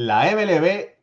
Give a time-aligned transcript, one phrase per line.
[0.00, 0.94] la MLB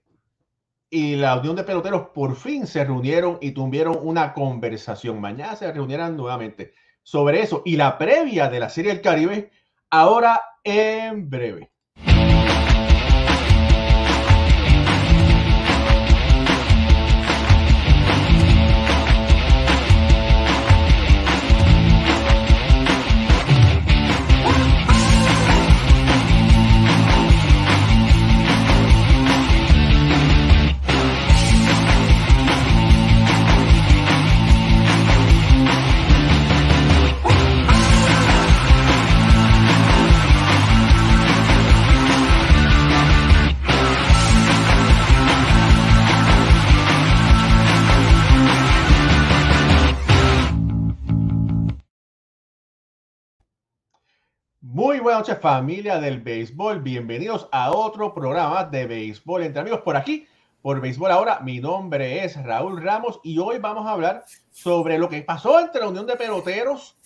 [0.90, 5.22] y la Unión de Peloteros por fin se reunieron y tuvieron una conversación.
[5.22, 6.74] Mañana se reunirán nuevamente
[7.04, 9.52] sobre eso y la previa de la Serie del Caribe
[9.92, 11.72] ahora en breve.
[54.98, 59.96] Muy buenas noches familia del béisbol, bienvenidos a otro programa de béisbol entre amigos por
[59.96, 60.28] aquí,
[60.64, 61.40] por béisbol ahora.
[61.42, 65.82] Mi nombre es Raúl Ramos y hoy vamos a hablar sobre lo que pasó entre
[65.82, 66.98] la Unión de Peloteros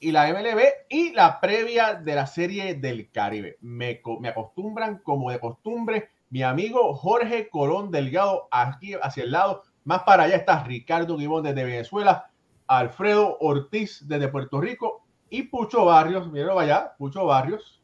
[0.00, 3.58] y la MLB y la previa de la Serie del Caribe.
[3.60, 9.62] Me, me acostumbran como de costumbre mi amigo Jorge Colón Delgado aquí hacia el lado,
[9.84, 12.30] más para allá está Ricardo Guibón desde Venezuela,
[12.66, 17.82] Alfredo Ortiz desde Puerto Rico y Pucho Barrios, miren allá, Pucho Barrios,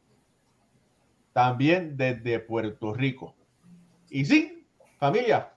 [1.33, 3.35] también desde Puerto Rico.
[4.11, 4.67] Y sí,
[4.99, 5.53] familia,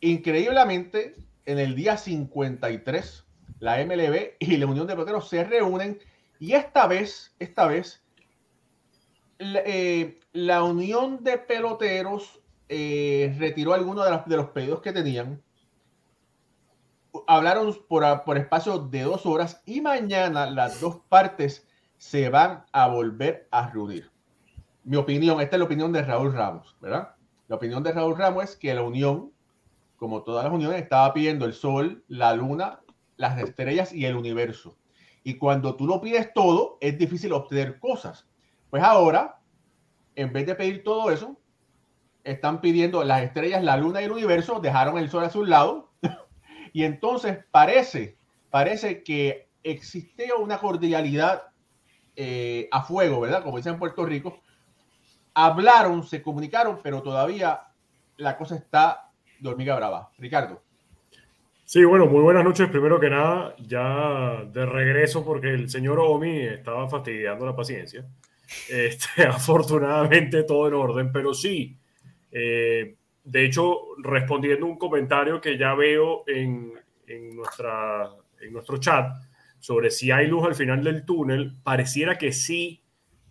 [0.00, 3.24] increíblemente, en el día 53,
[3.60, 5.98] la MLB y la Unión de Peloteros se reúnen
[6.38, 8.02] y esta vez, esta vez,
[9.38, 10.18] la, eh,
[10.62, 15.42] Unión de Peloteros eh, retiró algunos de, de los pedidos que tenían
[17.26, 21.66] hablaron por, por espacio de dos horas y mañana las dos partes
[21.98, 24.10] se van a volver a reunir.
[24.84, 27.14] Mi opinión, esta es la opinión de Raúl Ramos, ¿verdad?
[27.48, 29.32] La opinión de Raúl Ramos es que la unión,
[29.96, 32.80] como todas las uniones, estaba pidiendo el sol, la luna,
[33.16, 34.76] las estrellas y el universo.
[35.22, 38.26] Y cuando tú lo pides todo, es difícil obtener cosas.
[38.70, 39.40] Pues ahora,
[40.14, 41.36] en vez de pedir todo eso,
[42.24, 45.89] están pidiendo las estrellas, la luna y el universo, dejaron el sol a su lado
[46.72, 48.16] y entonces parece,
[48.50, 51.44] parece que existe una cordialidad
[52.16, 53.42] eh, a fuego, ¿verdad?
[53.42, 54.40] Como dicen en Puerto Rico.
[55.34, 57.62] Hablaron, se comunicaron, pero todavía
[58.16, 60.10] la cosa está de hormiga brava.
[60.18, 60.62] Ricardo.
[61.64, 62.68] Sí, bueno, muy buenas noches.
[62.68, 68.04] Primero que nada, ya de regreso porque el señor Omi estaba fastidiando la paciencia.
[68.68, 71.78] Este, afortunadamente todo en orden, pero sí,
[72.32, 76.72] eh, de hecho, respondiendo un comentario que ya veo en,
[77.34, 78.10] nuestra,
[78.40, 79.12] en nuestro chat
[79.58, 82.82] sobre si hay luz al final del túnel, pareciera que sí,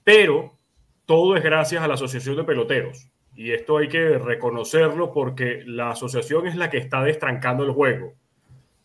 [0.04, 0.58] pero
[1.06, 3.10] todo es gracias a la Asociación de Peloteros.
[3.36, 8.14] Y esto hay que reconocerlo porque la asociación es la que está destrancando el juego.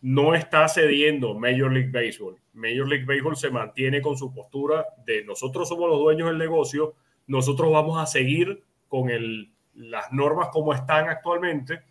[0.01, 2.37] No está cediendo Major League Baseball.
[2.53, 6.95] Major League Baseball se mantiene con su postura de nosotros somos los dueños del negocio,
[7.27, 11.81] nosotros vamos a seguir con el las normas como están actualmente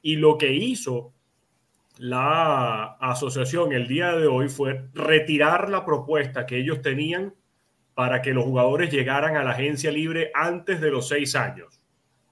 [0.00, 1.12] y lo que hizo
[1.98, 7.34] la asociación el día de hoy fue retirar la propuesta que ellos tenían
[7.94, 11.80] para que los jugadores llegaran a la agencia libre antes de los seis años.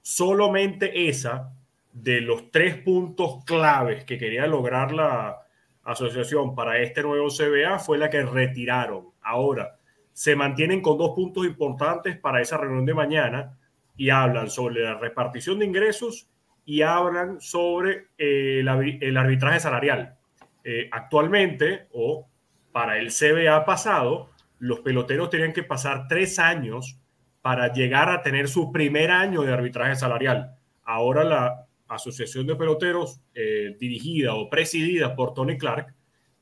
[0.01, 1.53] Solamente esa
[1.93, 5.45] de los tres puntos claves que quería lograr la
[5.83, 9.09] asociación para este nuevo CBA fue la que retiraron.
[9.21, 9.77] Ahora,
[10.13, 13.57] se mantienen con dos puntos importantes para esa reunión de mañana
[13.97, 16.29] y hablan sobre la repartición de ingresos
[16.65, 20.15] y hablan sobre eh, el, arbitraje salarial.
[20.63, 22.27] Eh, actualmente, o
[22.71, 26.97] para el CBA pasado, los peloteros tenían que pasar tres años
[27.41, 30.55] para llegar a tener su primer año de arbitraje salarial.
[30.83, 35.93] Ahora la Asociación de Peloteros, eh, dirigida o presidida por Tony Clark,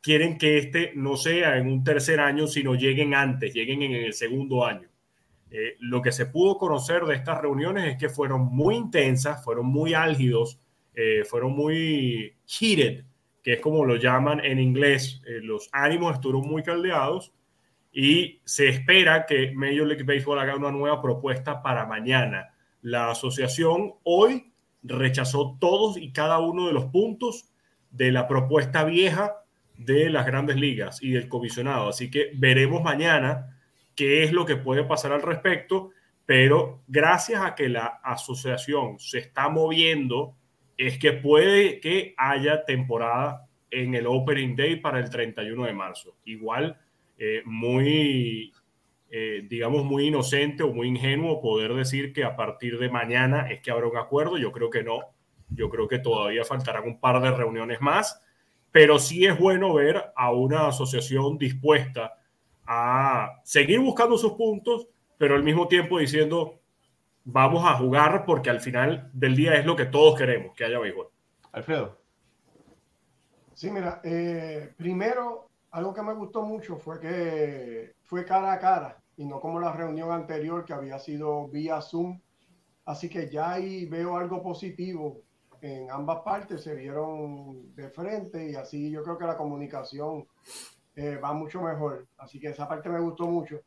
[0.02, 4.14] quieren que este no sea en un tercer año, sino lleguen antes, lleguen en el
[4.14, 4.89] segundo año.
[5.52, 9.66] Eh, lo que se pudo conocer de estas reuniones es que fueron muy intensas, fueron
[9.66, 10.60] muy álgidos,
[10.94, 13.06] eh, fueron muy heated,
[13.42, 15.22] que es como lo llaman en inglés.
[15.26, 17.34] Eh, los ánimos estuvieron muy caldeados
[17.92, 22.54] y se espera que Major League Baseball haga una nueva propuesta para mañana.
[22.82, 24.54] La asociación hoy
[24.84, 27.50] rechazó todos y cada uno de los puntos
[27.90, 29.44] de la propuesta vieja
[29.78, 31.90] de las grandes ligas y del comisionado.
[31.90, 33.59] Así que veremos mañana
[34.00, 35.92] qué es lo que puede pasar al respecto,
[36.26, 40.38] pero gracias a que la asociación se está moviendo,
[40.78, 46.16] es que puede que haya temporada en el Opening Day para el 31 de marzo.
[46.24, 46.80] Igual,
[47.18, 48.54] eh, muy
[49.12, 53.60] eh, digamos, muy inocente o muy ingenuo poder decir que a partir de mañana es
[53.60, 54.38] que habrá un acuerdo.
[54.38, 55.00] Yo creo que no.
[55.50, 58.22] Yo creo que todavía faltarán un par de reuniones más,
[58.72, 62.19] pero sí es bueno ver a una asociación dispuesta
[62.72, 64.88] a seguir buscando sus puntos,
[65.18, 66.60] pero al mismo tiempo diciendo,
[67.24, 70.78] vamos a jugar porque al final del día es lo que todos queremos, que haya
[70.78, 71.08] béisbol.
[71.52, 71.98] Alfredo.
[73.56, 79.02] Sí, mira, eh, primero, algo que me gustó mucho fue que fue cara a cara
[79.18, 82.22] y no como la reunión anterior que había sido vía Zoom.
[82.86, 85.24] Así que ya ahí veo algo positivo
[85.62, 90.28] en ambas partes, se vieron de frente y así yo creo que la comunicación
[91.00, 92.06] eh, va mucho mejor.
[92.18, 93.62] Así que esa parte me gustó mucho.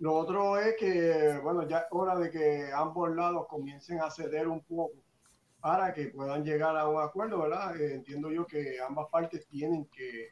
[0.00, 4.48] Lo otro es que, bueno, ya es hora de que ambos lados comiencen a ceder
[4.48, 4.94] un poco
[5.60, 7.80] para que puedan llegar a un acuerdo, ¿verdad?
[7.80, 10.30] Eh, entiendo yo que ambas partes tienen que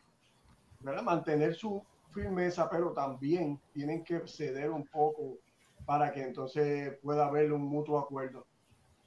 [0.81, 1.03] ¿verdad?
[1.03, 5.39] mantener su firmeza, pero también tienen que ceder un poco
[5.87, 8.45] para que entonces pueda haber un mutuo acuerdo.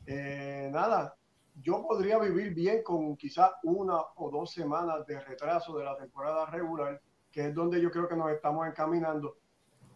[0.05, 1.13] Eh, nada,
[1.61, 6.45] yo podría vivir bien con quizás una o dos semanas de retraso de la temporada
[6.45, 7.01] regular,
[7.33, 9.38] que es donde yo creo que nos estamos encaminando.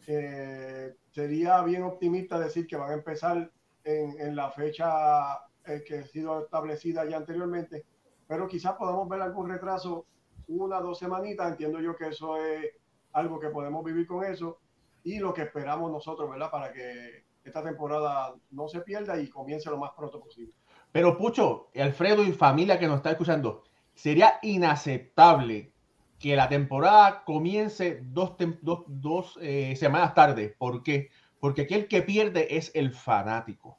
[0.08, 3.52] Eh, sería bien optimista decir que van a empezar
[3.84, 5.36] en, en la fecha
[5.66, 7.86] eh, que ha sido establecida ya anteriormente,
[8.28, 10.08] pero quizás podamos ver algún retraso
[10.48, 11.52] una, dos semanitas.
[11.52, 12.72] Entiendo yo que eso es
[13.14, 14.58] algo que podemos vivir con eso
[15.04, 16.50] y lo que esperamos nosotros, ¿verdad?
[16.50, 20.54] Para que esta temporada no se pierda y comience lo más pronto posible.
[20.92, 23.64] Pero Pucho, Alfredo y familia que nos está escuchando,
[23.94, 25.74] sería inaceptable
[26.20, 30.56] que la temporada comience dos, eh, semanas tarde.
[30.58, 31.10] ¿Por qué?
[31.40, 33.78] Porque aquí el que pierde es el fanático.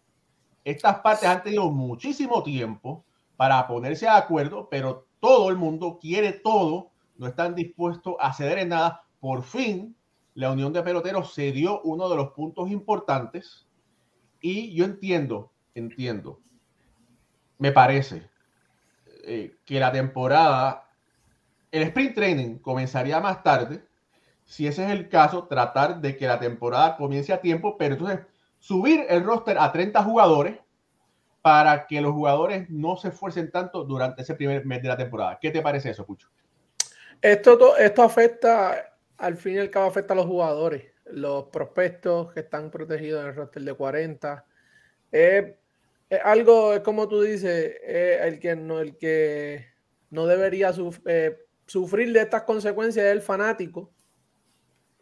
[0.65, 3.05] Estas partes han tenido muchísimo tiempo
[3.37, 8.59] para ponerse de acuerdo, pero todo el mundo quiere todo, no están dispuestos a ceder
[8.59, 9.03] en nada.
[9.21, 9.97] Por fin,
[10.35, 13.67] la Unión de Peloteros se dio uno de los puntos importantes
[14.41, 16.41] y yo entiendo, entiendo,
[17.59, 18.31] me parece
[19.25, 20.88] eh, que la temporada,
[21.71, 23.83] el sprint training comenzaría más tarde.
[24.45, 28.21] Si ese es el caso, tratar de que la temporada comience a tiempo, pero entonces
[28.59, 30.59] subir el roster a 30 jugadores
[31.43, 35.39] para que los jugadores no se esfuercen tanto durante ese primer mes de la temporada.
[35.41, 36.29] ¿Qué te parece eso, Pucho?
[37.21, 42.41] Esto, esto afecta, al fin y al cabo, afecta a los jugadores, los prospectos que
[42.41, 44.45] están protegidos en el roster de 40.
[45.11, 45.55] es
[46.25, 49.67] algo, es como tú dices, el, que no, el que
[50.11, 50.73] no debería
[51.07, 51.39] eh,
[51.69, 53.93] sufrir de estas consecuencias es el fanático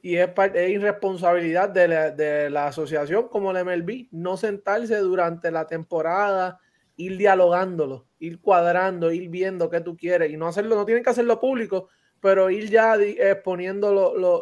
[0.02, 0.28] y es,
[0.68, 6.60] irresponsabilidad de la, asociación como la MLB no sentarse durante la temporada,
[6.96, 11.10] ir dialogándolo, ir cuadrando, ir viendo qué tú quieres y no hacerlo, no tienen que
[11.10, 11.88] hacerlo público,
[12.20, 13.92] pero ir ya exponiendo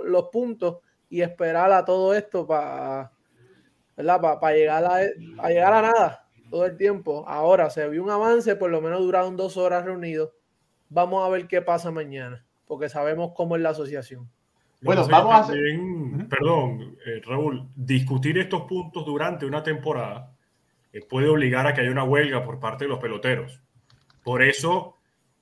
[0.02, 0.78] los puntos
[1.10, 3.12] y esperar a todo esto para
[3.96, 7.24] llegar a, llegar a nada todo el tiempo.
[7.26, 10.30] Ahora se vio un avance, por lo menos duraron dos horas reunidos.
[10.88, 14.30] Vamos a ver qué pasa mañana, porque sabemos cómo es la asociación.
[14.80, 15.58] Bueno, vamos a hacer...
[16.28, 20.34] Perdón, eh, Raúl, discutir estos puntos durante una temporada
[20.92, 23.62] eh, puede obligar a que haya una huelga por parte de los peloteros.
[24.22, 24.96] Por eso,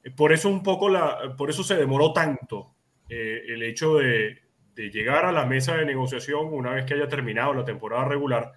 [0.04, 2.74] eh, por eso un poco la, por eso se demoró tanto
[3.08, 4.38] el hecho de,
[4.74, 8.52] de llegar a la mesa de negociación una vez que haya terminado la temporada regular.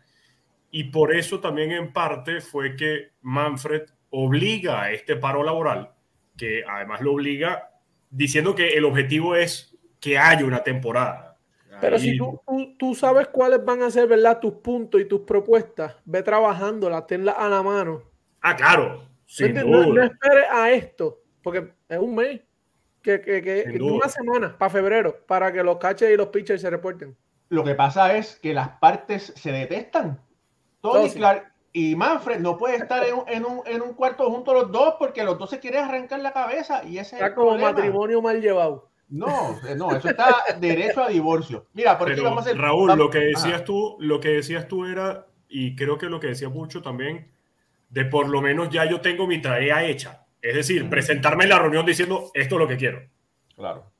[0.71, 5.91] Y por eso también en parte fue que Manfred obliga a este paro laboral,
[6.37, 7.71] que además lo obliga
[8.09, 11.37] diciendo que el objetivo es que haya una temporada.
[11.81, 12.41] Pero si tú,
[12.77, 14.39] tú, sabes cuáles van a ser, ¿verdad?
[14.39, 18.01] Tus puntos y tus propuestas, ve trabajándolas, tenlas a la mano.
[18.41, 19.09] Ah, claro.
[19.65, 22.41] no, esperes a esto, porque es un mes,
[23.01, 26.69] que, que, que una semana para febrero, para que los catchers y los pitchers se
[26.69, 27.15] reporten.
[27.49, 30.19] Lo que pasa es que las partes se detestan.
[30.81, 34.51] Tony Clark y Manfred no puede estar en un, en, un, en un, cuarto junto
[34.51, 37.57] a los dos porque los dos se quieren arrancar la cabeza y ese Está como
[37.57, 38.89] matrimonio mal llevado.
[39.09, 41.65] No, eh, no, eso está derecho a divorcio.
[41.73, 45.27] Mira, por vamos a hacer, Raúl, lo que decías tú, lo que decías tú era,
[45.49, 47.29] y creo que lo que decía mucho también,
[47.89, 50.25] de por lo menos ya yo tengo mi tarea hecha.
[50.41, 53.01] Es decir, presentarme en la reunión diciendo esto es lo que quiero.
[53.57, 53.91] Claro.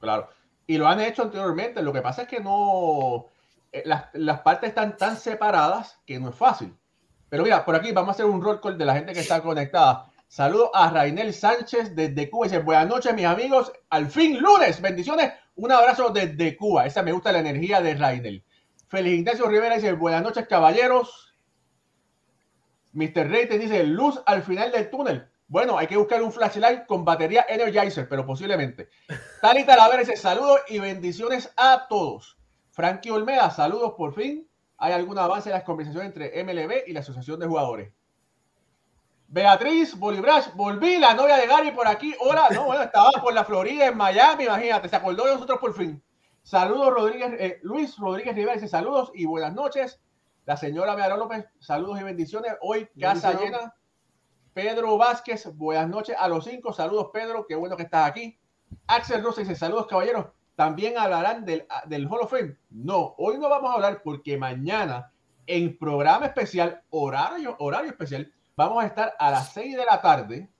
[0.00, 0.30] Claro.
[0.66, 1.80] Y lo han hecho anteriormente.
[1.80, 3.28] Lo que pasa es que no.
[3.72, 6.76] Eh, las, las, partes están tan separadas que no es fácil.
[7.28, 9.42] Pero mira, por aquí vamos a hacer un roll call de la gente que está
[9.42, 10.10] conectada.
[10.28, 12.46] Saludo a Rainel Sánchez desde Cuba.
[12.46, 13.72] Dice, buenas noches, mis amigos.
[13.90, 14.80] Al fin, lunes.
[14.80, 15.32] Bendiciones.
[15.56, 16.86] Un abrazo desde Cuba.
[16.86, 18.44] Esa me gusta la energía de Rainel.
[18.88, 21.34] Feliz Ignacio Rivera dice, buenas noches, caballeros.
[22.92, 23.28] Mr.
[23.28, 25.28] Rey te dice, luz al final del túnel.
[25.48, 28.88] Bueno, hay que buscar un flashlight con batería Energizer, pero posiblemente.
[29.40, 32.38] Tali Talavera dice, saludos y bendiciones a todos.
[32.72, 34.48] Frankie Olmeda, saludos por fin.
[34.78, 37.92] ¿Hay algún avance en las conversaciones entre MLB y la Asociación de Jugadores?
[39.28, 42.14] Beatriz Bolibrash, volví, la novia de Gary por aquí.
[42.18, 45.74] Hola, no, bueno, estaba por la Florida, en Miami, imagínate, se acordó de nosotros por
[45.74, 46.02] fin.
[46.42, 50.00] Saludos, Rodríguez, eh, Luis Rodríguez Rivera dice saludos y buenas noches.
[50.44, 52.52] La señora Beara López, saludos y bendiciones.
[52.62, 53.74] Hoy casa llena.
[54.52, 56.72] Pedro Vázquez, buenas noches a los cinco.
[56.72, 58.38] Saludos, Pedro, qué bueno que estás aquí.
[58.86, 60.26] Axel Rosa dice saludos, caballeros.
[60.54, 62.56] ¿También hablarán del, del Hall of Fame?
[62.70, 65.10] No, hoy no vamos a hablar porque mañana
[65.46, 70.50] en programa especial, horario, horario especial, Vamos a estar a las 6 de la tarde,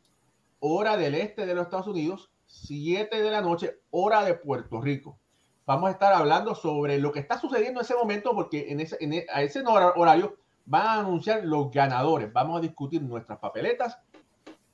[0.61, 5.19] hora del este de los Estados Unidos, 7 de la noche, hora de Puerto Rico.
[5.67, 8.97] Vamos a estar hablando sobre lo que está sucediendo en ese momento, porque en ese,
[8.99, 12.33] e, a ese horario van a anunciar los ganadores.
[12.33, 13.99] Vamos a discutir nuestras papeletas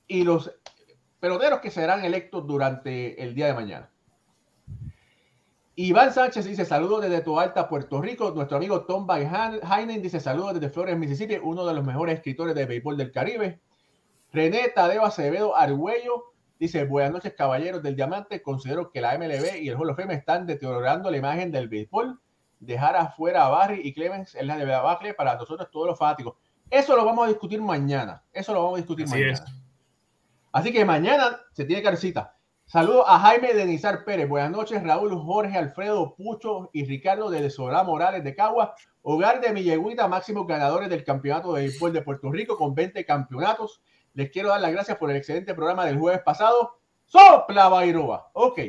[0.07, 0.51] y los
[1.19, 3.91] peloteros que serán electos durante el día de mañana.
[5.81, 8.31] Iván Sánchez dice saludos desde Toalta, Puerto Rico.
[8.31, 12.53] Nuestro amigo Tom Van Heinen dice saludos desde Flores, Mississippi, uno de los mejores escritores
[12.53, 13.61] de béisbol del Caribe.
[14.33, 18.41] René Tadeo Acevedo Argüello dice buenas noches caballeros del Diamante.
[18.41, 22.19] Considero que la MLB y el Hall of Fame están deteriorando la imagen del béisbol.
[22.59, 26.35] Dejar afuera a Barry y Clemens es la de Bacle para nosotros todos los fanáticos.
[26.69, 28.21] Eso lo vamos a discutir mañana.
[28.33, 29.45] Eso lo vamos a discutir mañana.
[30.51, 32.35] Así que mañana se tiene que dar cita.
[32.71, 34.29] Saludos a Jaime Denizar Pérez.
[34.29, 39.51] Buenas noches, Raúl, Jorge, Alfredo, Pucho y Ricardo de Solá Morales de Cagua, hogar de
[39.51, 43.81] Milleguita, máximos ganadores del campeonato de béisbol de Puerto Rico con 20 campeonatos.
[44.13, 46.77] Les quiero dar las gracias por el excelente programa del jueves pasado.
[47.05, 48.29] ¡Sopla Bairoa!
[48.33, 48.59] Ok.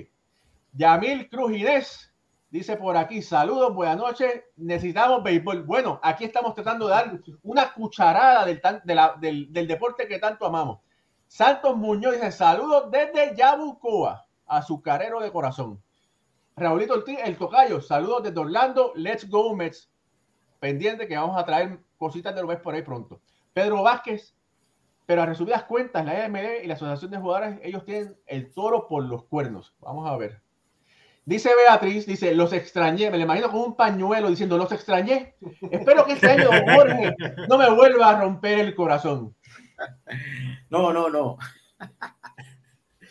[0.73, 2.11] Yamil Cruz Inés
[2.49, 4.45] dice por aquí: Saludos, buenas noches.
[4.57, 5.65] Necesitamos béisbol.
[5.65, 10.79] Bueno, aquí estamos tratando de dar una cucharada del, del deporte que tanto amamos.
[11.31, 15.81] Santos Muñoz dice saludos desde Yabucoa, azucarero de corazón.
[16.57, 19.93] Raulito el tocayo, saludos desde Orlando, let's go Mets.
[20.59, 23.21] Pendiente que vamos a traer cositas de lo ves por ahí pronto.
[23.53, 24.35] Pedro Vázquez,
[25.07, 28.89] pero a resumidas cuentas, la AMD y la Asociación de Jugadores, ellos tienen el toro
[28.89, 29.73] por los cuernos.
[29.79, 30.43] Vamos a ver.
[31.25, 35.37] Dice Beatriz, dice, los extrañé, me lo imagino con un pañuelo diciendo, los extrañé.
[35.71, 37.15] Espero que este año Jorge
[37.49, 39.37] no me vuelva a romper el corazón.
[40.71, 41.37] No, no, no.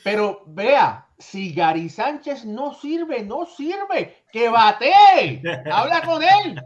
[0.03, 4.23] Pero vea, si Gary Sánchez no sirve, no sirve.
[4.31, 5.41] Que bate.
[5.71, 6.61] Habla con él.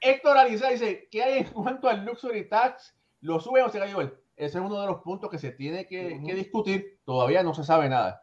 [0.00, 2.94] Héctor Aliza dice, ¿qué hay en cuanto al Luxury Tax?
[3.20, 4.14] ¿Lo sube o se cayó él?
[4.36, 7.00] Ese es uno de los puntos que se tiene que, que, discutir.
[7.04, 8.22] Todavía no se sabe nada.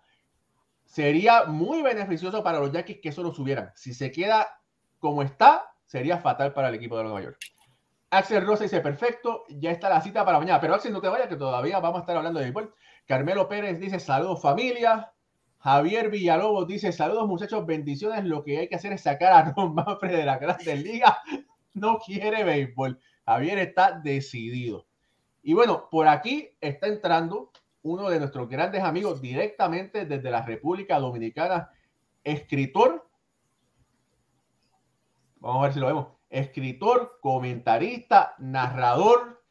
[0.86, 3.72] Sería muy beneficioso para los Yankees que eso lo subieran.
[3.76, 4.60] Si se queda
[4.98, 7.38] como está, sería fatal para el equipo de Nueva York.
[8.12, 10.60] Axel Rosa dice, perfecto, ya está la cita para mañana.
[10.60, 12.74] Pero Axel, no te vayas, que todavía vamos a estar hablando de béisbol.
[13.06, 15.14] Carmelo Pérez dice, saludos familia.
[15.60, 18.26] Javier Villalobos dice, saludos muchachos, bendiciones.
[18.26, 21.18] Lo que hay que hacer es sacar a Ron Manfred de la Grandes Liga.
[21.72, 23.00] No quiere béisbol.
[23.26, 24.88] Javier está decidido.
[25.44, 27.52] Y bueno, por aquí está entrando
[27.84, 31.70] uno de nuestros grandes amigos directamente desde la República Dominicana,
[32.24, 33.08] escritor.
[35.38, 39.42] Vamos a ver si lo vemos escritor, comentarista, narrador,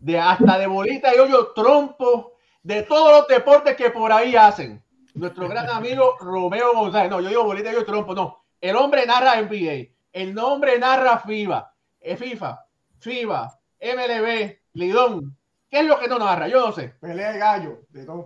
[0.00, 4.82] de hasta de bolita y hoyo trompo, de todos los deportes que por ahí hacen.
[5.14, 7.10] Nuestro gran amigo Romeo González.
[7.10, 8.44] No, yo digo bolita y hoyo trompo, no.
[8.60, 12.64] El hombre narra NBA, el nombre narra FIBA, eh, FIFA,
[12.98, 15.36] FIBA, MLB, Lidón.
[15.68, 16.48] ¿Qué es lo que no narra?
[16.48, 16.94] Yo no sé.
[17.00, 17.80] Pelea de gallo.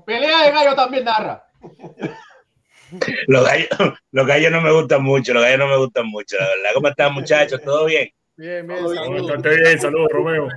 [0.06, 1.44] Pelea de gallo también narra.
[3.26, 3.68] Los gallos,
[4.12, 6.70] los gallos no me gustan mucho, los gallos no me gustan mucho, la verdad.
[6.74, 7.60] ¿Cómo están, muchachos?
[7.62, 8.10] ¿Todo bien?
[8.36, 9.42] Bien, bien, saludos.
[9.42, 10.48] bien, saludos, Romeo.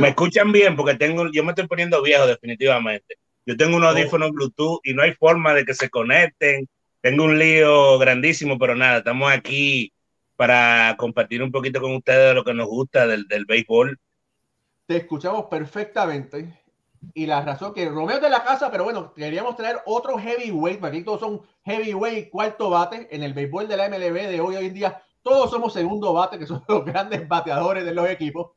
[0.00, 3.16] Me escuchan bien porque tengo, yo me estoy poniendo viejo, definitivamente.
[3.44, 6.68] Yo tengo unos audífonos Bluetooth y no hay forma de que se conecten.
[7.00, 9.92] Tengo un lío grandísimo, pero nada, estamos aquí
[10.34, 13.98] para compartir un poquito con ustedes de lo que nos gusta del, del béisbol.
[14.86, 16.65] Te escuchamos perfectamente
[17.14, 21.02] y la razón que Romeo de la casa, pero bueno, queríamos traer otro heavyweight, porque
[21.02, 24.74] todos son heavyweight cuarto bate en el béisbol de la MLB de hoy, hoy en
[24.74, 25.02] día.
[25.22, 28.52] Todos somos segundo bate, que son los grandes bateadores de los equipos.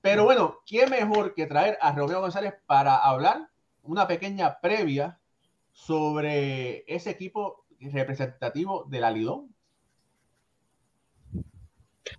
[0.00, 3.48] Pero bueno, ¿quién mejor que traer a Romeo González para hablar
[3.82, 5.18] una pequeña previa
[5.72, 9.54] sobre ese equipo representativo de la Lidón?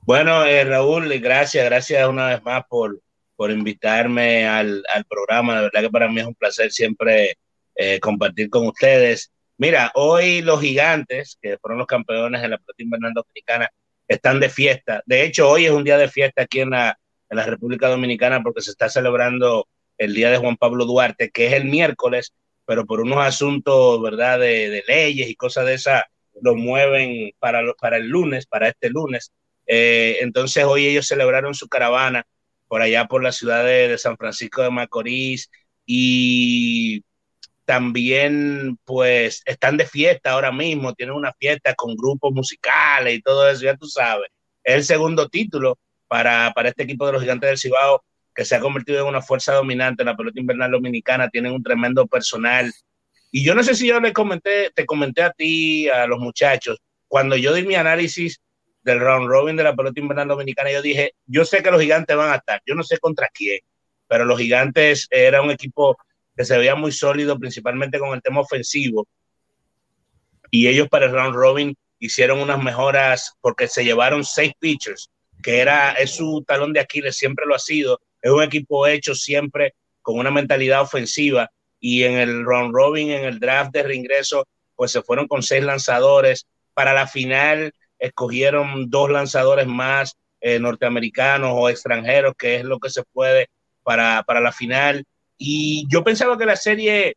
[0.01, 3.01] Bueno, eh, Raúl, gracias, gracias una vez más por,
[3.39, 5.55] por invitarme al, al, programa.
[5.55, 7.37] De verdad que para mí es un placer siempre
[7.73, 9.31] eh, compartir con ustedes.
[9.57, 13.69] Mira, hoy los gigantes, que fueron los campeones de la Plata Invernal Dominicana,
[14.09, 15.01] están de fiesta.
[15.05, 18.43] De hecho, hoy es un día de fiesta aquí en la, en la República Dominicana
[18.43, 22.33] porque se está celebrando el día de Juan Pablo Duarte, que es el miércoles,
[22.65, 26.07] pero por unos asuntos, ¿verdad?, de, de leyes y cosas de esa,
[26.41, 29.31] lo mueven para, para el lunes, para este lunes.
[29.65, 32.25] Eh, entonces hoy ellos celebraron su caravana
[32.69, 35.49] por allá por la ciudad de, San Francisco de Macorís
[35.85, 37.03] y
[37.65, 43.49] también pues están de fiesta ahora mismo, tienen una fiesta con grupos musicales y todo
[43.49, 44.29] eso, ya tú sabes.
[44.63, 48.55] Es el segundo título para, para este equipo de los gigantes del Cibao que se
[48.55, 52.71] ha convertido en una fuerza dominante en la pelota invernal dominicana, tienen un tremendo personal.
[53.31, 56.79] Y yo no sé si yo le comenté, te comenté a ti, a los muchachos,
[57.07, 58.39] cuando yo di mi análisis
[58.89, 62.17] del round robin de la pelota invernal dominicana, yo dije, yo sé que los gigantes
[62.17, 63.59] van a estar, yo no sé contra quién,
[64.07, 65.95] pero los gigantes era un equipo
[66.35, 69.07] que se veía muy sólido, principalmente con el tema ofensivo.
[70.49, 75.11] Y ellos para el round robin hicieron unas mejoras porque se llevaron seis pitchers,
[75.43, 78.01] que era, es su talón de Aquiles, siempre lo ha sido.
[78.21, 83.25] Es un equipo hecho siempre con una mentalidad ofensiva y en el round robin, en
[83.25, 86.47] el draft de reingreso, pues se fueron con seis lanzadores.
[86.73, 92.89] Para la final escogieron dos lanzadores más eh, norteamericanos o extranjeros, que es lo que
[92.89, 93.49] se puede
[93.83, 95.03] para, para la final.
[95.37, 97.15] Y yo pensaba que la serie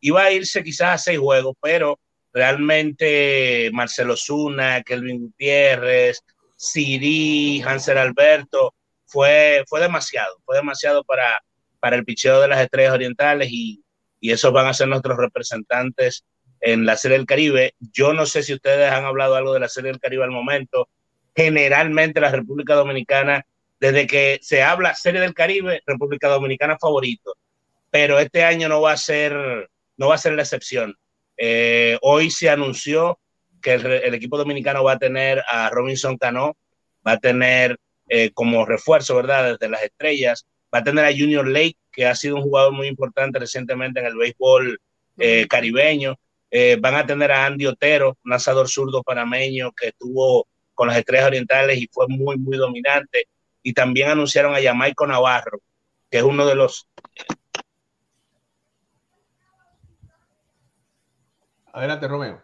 [0.00, 1.98] iba a irse quizás a seis juegos, pero
[2.32, 6.20] realmente Marcelo Zuna, Kelvin Gutiérrez,
[6.56, 8.74] Siri, Hansel Alberto,
[9.06, 11.42] fue, fue demasiado, fue demasiado para,
[11.80, 13.82] para el picheo de las estrellas orientales y,
[14.20, 16.24] y esos van a ser nuestros representantes
[16.60, 17.74] en la Serie del Caribe.
[17.92, 20.88] Yo no sé si ustedes han hablado algo de la Serie del Caribe al momento.
[21.34, 23.46] Generalmente la República Dominicana,
[23.80, 27.34] desde que se habla Serie del Caribe, República Dominicana favorito.
[27.90, 29.32] Pero este año no va a ser,
[29.96, 30.96] no va a ser la excepción.
[31.36, 33.18] Eh, hoy se anunció
[33.62, 36.56] que el, equipo dominicano va a tener a Robinson Cano,
[37.06, 39.52] va a tener eh, como refuerzo, ¿verdad?
[39.52, 42.88] Desde las estrellas, va a tener a Junior Lake, que ha sido un jugador muy
[42.88, 44.80] importante recientemente en el béisbol
[45.18, 46.18] eh, caribeño.
[46.50, 50.96] Eh, van a tener a Andy Otero, un lanzador zurdo panameño que estuvo con las
[50.96, 53.28] estrellas orientales y fue muy, muy dominante.
[53.62, 55.60] Y también anunciaron a Jamaico Navarro,
[56.10, 56.88] que es uno de los...
[61.72, 62.42] Adelante, Romeo.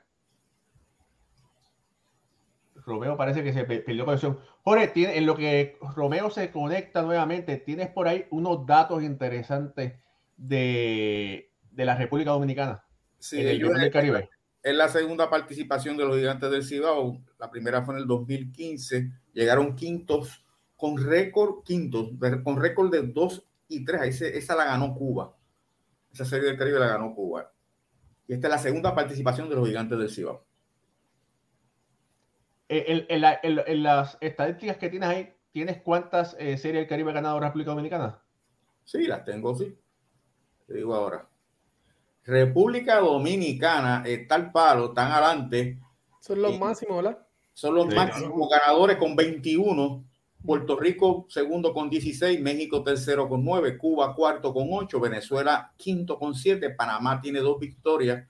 [2.75, 4.39] Romeo parece que se perdió conexión.
[4.63, 9.95] Jorge, tiene, en lo que Romeo se conecta nuevamente, tienes por ahí unos datos interesantes
[10.37, 12.84] de, de la República Dominicana.
[13.25, 14.29] Sí, en Caribe.
[14.63, 17.23] Es la segunda participación de los gigantes del Cibao.
[17.39, 19.13] La primera fue en el 2015.
[19.33, 20.45] Llegaron quintos
[20.77, 22.11] con récord, quintos,
[22.43, 24.21] con récord de 2 y 3.
[24.21, 25.35] esa la ganó Cuba.
[26.13, 27.51] Esa serie del Caribe la ganó Cuba.
[28.29, 30.45] Y esta es la segunda participación de los gigantes del Cibao.
[32.69, 37.41] En, en, las estadísticas que tienes ahí, ¿tienes cuántas eh, series del Caribe ha ganado
[37.41, 38.23] República Dominicana?
[38.85, 39.75] Sí, las tengo, sí.
[40.67, 41.27] Te digo ahora.
[42.25, 45.79] República Dominicana está al palo, están adelante.
[46.21, 47.19] Son los máximos, ¿verdad?
[47.53, 50.05] Son los máximos ganadores con 21.
[50.45, 56.19] Puerto Rico segundo con 16, México tercero con 9, Cuba cuarto con 8, Venezuela quinto
[56.19, 58.29] con 7, Panamá tiene dos victorias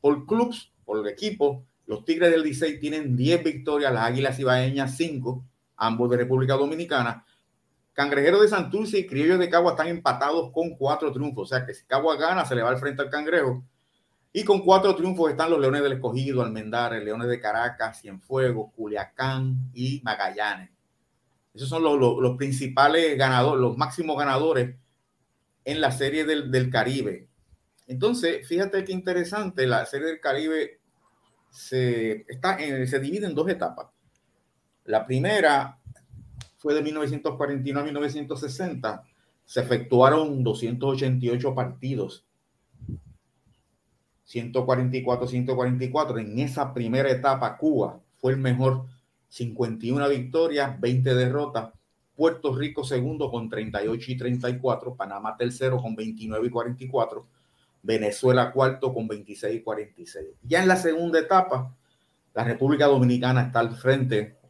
[0.00, 1.64] por clubs, por equipo.
[1.86, 5.44] Los Tigres del 16 tienen 10 victorias, las Águilas Ibaeñas 5,
[5.76, 7.25] ambos de República Dominicana.
[7.96, 11.50] Cangrejero de Santurce y Criollo de Cagua están empatados con cuatro triunfos.
[11.50, 13.64] O sea que si Cagua gana, se le va al frente al Cangrejo.
[14.34, 19.70] Y con cuatro triunfos están los Leones del Escogido, Almendares, Leones de Caracas, Cienfuegos, Culiacán
[19.72, 20.68] y Magallanes.
[21.54, 24.76] Esos son los, principales ganadores, los máximos ganadores
[25.64, 27.30] en la serie del, Caribe.
[27.86, 30.80] Entonces, fíjate qué interesante, la serie del Caribe
[31.50, 32.26] se
[33.00, 33.86] divide en dos etapas.
[34.84, 35.80] La primera
[36.66, 39.04] fue de 1949 a 1960,
[39.44, 42.26] se efectuaron 288 partidos.
[44.24, 46.18] 144, 144.
[46.18, 48.86] En esa primera etapa, Cuba fue el mejor.
[49.28, 51.70] 51 victorias, 20 derrotas.
[52.16, 54.96] Puerto Rico segundo con 38 y 34.
[54.96, 57.26] Panamá tercero con 29 y 44.
[57.80, 60.26] Venezuela cuarto con 26 y 46.
[60.42, 61.72] Ya en la segunda etapa,
[62.34, 64.45] la República Dominicana está al frente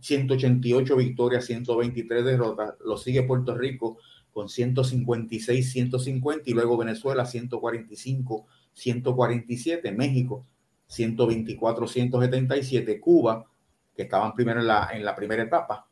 [0.00, 2.74] 188 victorias, 123 derrotas.
[2.84, 3.98] Lo sigue Puerto Rico
[4.32, 10.46] con 156, 150 y luego Venezuela 145, 147, México
[10.90, 13.46] 124, 177, Cuba,
[13.94, 15.86] que estaban primero en la, en la primera etapa.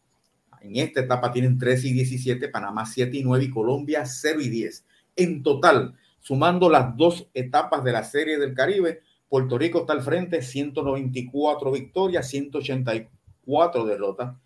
[0.60, 4.48] En esta etapa tienen 13 y 17, Panamá 7 y 9 y Colombia 0 y
[4.48, 4.86] 10.
[5.16, 10.02] En total, sumando las dos etapas de la Serie del Caribe, Puerto Rico está al
[10.02, 13.17] frente, 194 victorias, 184
[13.48, 14.36] cuatro derrotas.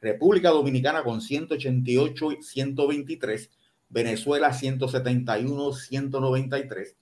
[0.00, 3.50] República Dominicana con 188 y 123.
[3.88, 6.96] Venezuela 171, 193.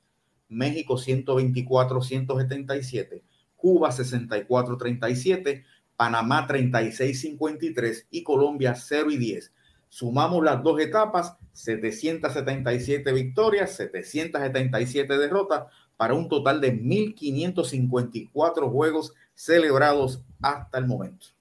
[0.49, 3.23] México 124, 177.
[3.57, 5.65] Cuba 64-37,
[5.97, 9.51] Panamá 36-53 y Colombia 0 y 10.
[9.89, 15.65] Sumamos las dos etapas, 777 victorias, 777 derrotas,
[15.97, 21.36] para un total de 1.554 juegos celebrados hasta el momento.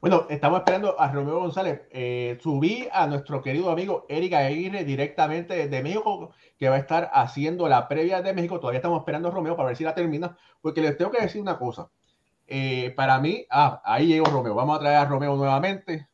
[0.00, 1.80] Bueno, estamos esperando a Romeo González.
[1.90, 7.10] Eh, subí a nuestro querido amigo Eric Aguirre directamente de México, que va a estar
[7.12, 8.60] haciendo la previa de México.
[8.60, 11.40] Todavía estamos esperando a Romeo para ver si la termina, porque les tengo que decir
[11.40, 11.90] una cosa.
[12.46, 14.54] Eh, para mí, ah, ahí llegó Romeo.
[14.54, 16.06] Vamos a traer a Romeo nuevamente.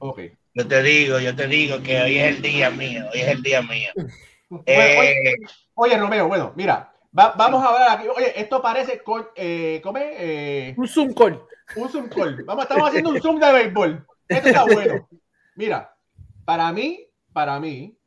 [0.00, 0.20] Ok.
[0.52, 3.42] Yo te digo, yo te digo que hoy es el día mío, hoy es el
[3.42, 3.90] día mío.
[4.64, 5.34] Eh,
[5.74, 8.06] oye, Romeo, bueno, mira, vamos a ver aquí.
[8.06, 9.02] Oye, esto parece
[9.34, 11.42] eh, eh, un Zoom call.
[11.74, 12.44] Un Zoom call.
[12.44, 14.06] Vamos, estamos haciendo un Zoom de béisbol.
[14.28, 15.08] Esto está bueno.
[15.56, 15.96] Mira,
[16.44, 17.98] para mí, para mí,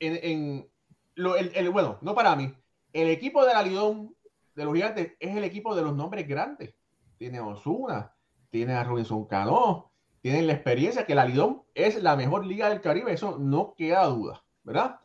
[0.00, 0.68] en,
[1.14, 2.52] lo, el, bueno, no para mí,
[2.92, 4.14] el equipo de la Lidón
[4.54, 6.74] de los Gigantes es el equipo de los nombres grandes.
[7.18, 8.14] Tiene a Osuna,
[8.50, 12.80] tiene a Robinson Cano, tienen la experiencia que la Lidón es la mejor liga del
[12.80, 15.00] Caribe, eso no queda duda, ¿verdad?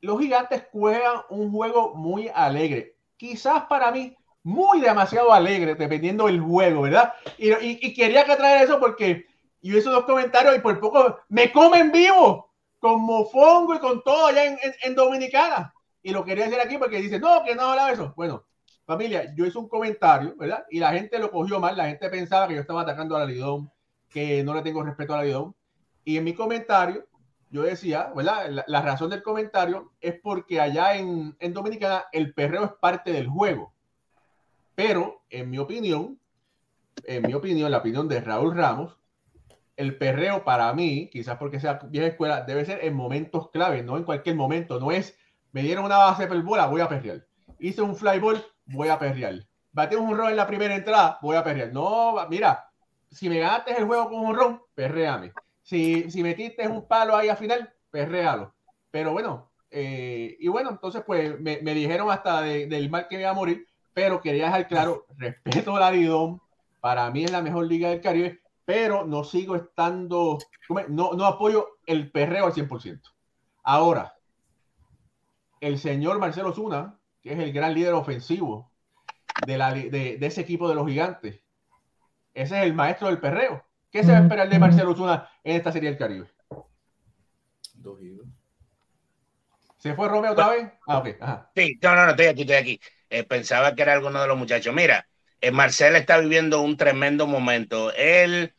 [0.00, 6.40] Los gigantes juegan un juego muy alegre, quizás para mí muy demasiado alegre, dependiendo del
[6.40, 7.14] juego, ¿verdad?
[7.38, 9.26] Y, quería que traer eso porque
[9.62, 14.26] yo hice dos comentarios y por poco me comen vivo, con mofongo y con todo
[14.26, 15.74] allá en, Dominicana.
[16.02, 18.12] Y lo quería decir aquí porque dice, no, que no hablaba eso.
[18.14, 18.44] Bueno,
[18.84, 20.66] familia, yo hice un comentario, ¿verdad?
[20.70, 23.26] Y la gente lo cogió mal, la gente pensaba que yo estaba atacando a la
[23.26, 23.72] Lidón,
[24.10, 25.56] que no le tengo respeto a la Lidón.
[26.04, 27.06] Y en mi comentario,
[27.48, 28.64] yo decía, ¿verdad?
[28.66, 33.26] La, razón del comentario es porque allá en, en Dominicana el perreo es parte del
[33.26, 33.73] juego.
[34.74, 36.18] Pero, en mi opinión,
[37.04, 38.96] en mi opinión, la opinión de Raúl Ramos,
[39.76, 43.96] el perreo para mí, quizás porque sea vieja escuela, debe ser en momentos clave, no
[43.96, 44.78] en cualquier momento.
[44.78, 45.18] No es,
[45.52, 47.26] me dieron una base de bola, voy a perrear.
[47.58, 49.46] Hice un fly ball, voy a perrear.
[49.72, 51.72] Batí un rol en la primera entrada, voy a perrear.
[51.72, 52.68] No, mira,
[53.10, 55.32] si me ganaste el juego con un ron, perréame.
[55.62, 58.54] Si, si metiste un palo ahí al final, perréalo.
[58.90, 63.30] Pero bueno, eh, y bueno, entonces pues me, dijeron hasta del mal que me iba
[63.30, 66.40] a morir, pero quería dejar claro, respeto la Lidón,
[66.80, 70.38] para mí es la mejor liga del Caribe, pero no sigo estando,
[70.88, 73.00] no, no apoyo el perreo al 100%.
[73.62, 74.14] Ahora,
[75.60, 78.70] el señor Marcelo Zuna, que es el gran líder ofensivo
[79.46, 81.40] de, la, de, de ese equipo de los gigantes,
[82.34, 83.64] ese es el maestro del perreo.
[83.90, 86.26] ¿Qué se va a esperar de Marcelo Zuna en esta serie del Caribe?
[87.74, 87.98] Dos
[89.78, 90.72] ¿Se fue Romeo otra vez?
[90.88, 91.08] Ah, ok.
[91.54, 92.80] Sí, no, no, no, estoy aquí, estoy aquí.
[93.14, 94.74] Eh, pensaba que era alguno de los muchachos.
[94.74, 95.06] Mira,
[95.40, 97.92] eh, Marcelo está viviendo un tremendo momento.
[97.94, 98.54] Él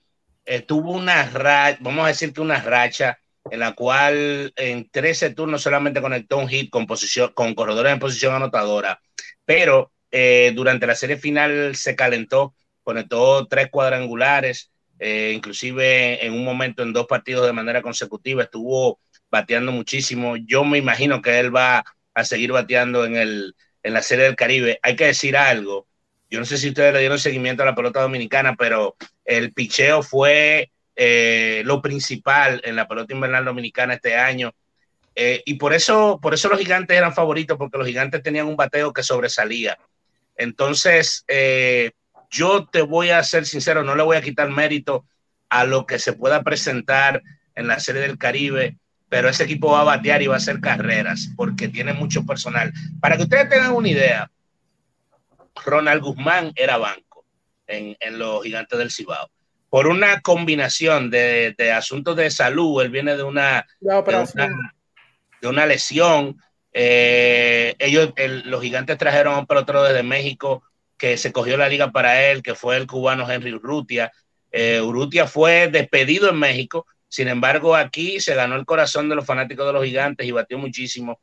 [0.45, 3.19] eh, tuvo una racha, vamos a decir que una racha
[3.51, 7.99] en la cual en 13 turnos solamente conectó un hit con, posición, con corredores en
[7.99, 9.01] posición anotadora,
[9.43, 9.91] pero
[10.53, 16.93] durante la serie final se calentó conectó tres cuadrangulares, eh, inclusive en un momento en
[16.93, 20.37] dos partidos de manera consecutiva estuvo bateando muchísimo.
[20.37, 24.35] Yo me imagino que él va a seguir bateando en, el, en la Serie del
[24.35, 24.79] Caribe.
[24.81, 25.85] Hay que decir algo.
[26.27, 30.01] Yo no sé si ustedes le dieron seguimiento a la pelota dominicana, pero el picheo
[30.01, 34.55] fue eh, lo principal en la pelota invernal dominicana este año.
[35.13, 38.55] Eh, y por eso, por eso los gigantes eran favoritos, porque los gigantes tenían un
[38.55, 39.77] bateo que sobresalía.
[40.35, 41.91] Entonces, eh,
[42.31, 45.05] yo te voy a ser sincero, no le voy a quitar mérito
[45.47, 47.21] a lo que se pueda presentar
[47.53, 48.77] en la Serie del Caribe,
[49.15, 52.73] pero ese equipo va a batear y va a hacer carreras porque tiene mucho personal.
[52.99, 54.29] Para que ustedes tengan una idea,
[55.63, 57.23] Ronald Guzmán era banco
[57.65, 59.29] en, los Gigantes del Cibao.
[59.69, 66.35] Por una combinación de, asuntos de salud, él viene de una, de una, lesión.
[66.73, 70.61] Eh, ellos, los gigantes trajeron a un pelotero desde México
[70.97, 74.11] que se cogió la liga para él, que fue el cubano Henry Urrutia.
[74.51, 79.25] Eh, Urrutia fue despedido en México, sin embargo aquí se ganó el corazón de los
[79.25, 81.21] fanáticos de los gigantes y batió muchísimo.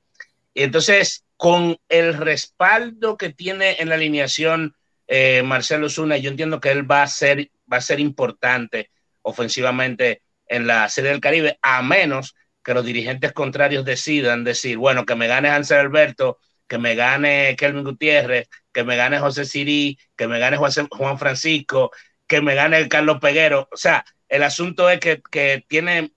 [0.55, 4.75] Y entonces, con el respaldo que tiene en la alineación
[5.07, 10.23] eh, Marcelo Zuna, yo entiendo que él va a ser, va a ser importante ofensivamente
[10.47, 15.15] en la Serie del Caribe, a menos que los dirigentes contrarios decidan decir, bueno, que
[15.15, 20.27] me gane Hansel Alberto, que me gane Kelvin Gutiérrez, que me gane José Siri, que
[20.27, 21.91] me gane Juan Francisco,
[22.27, 23.69] que me gane Carlos Peguero.
[23.71, 24.03] O sea,
[24.33, 26.11] el asunto es que, que tiene,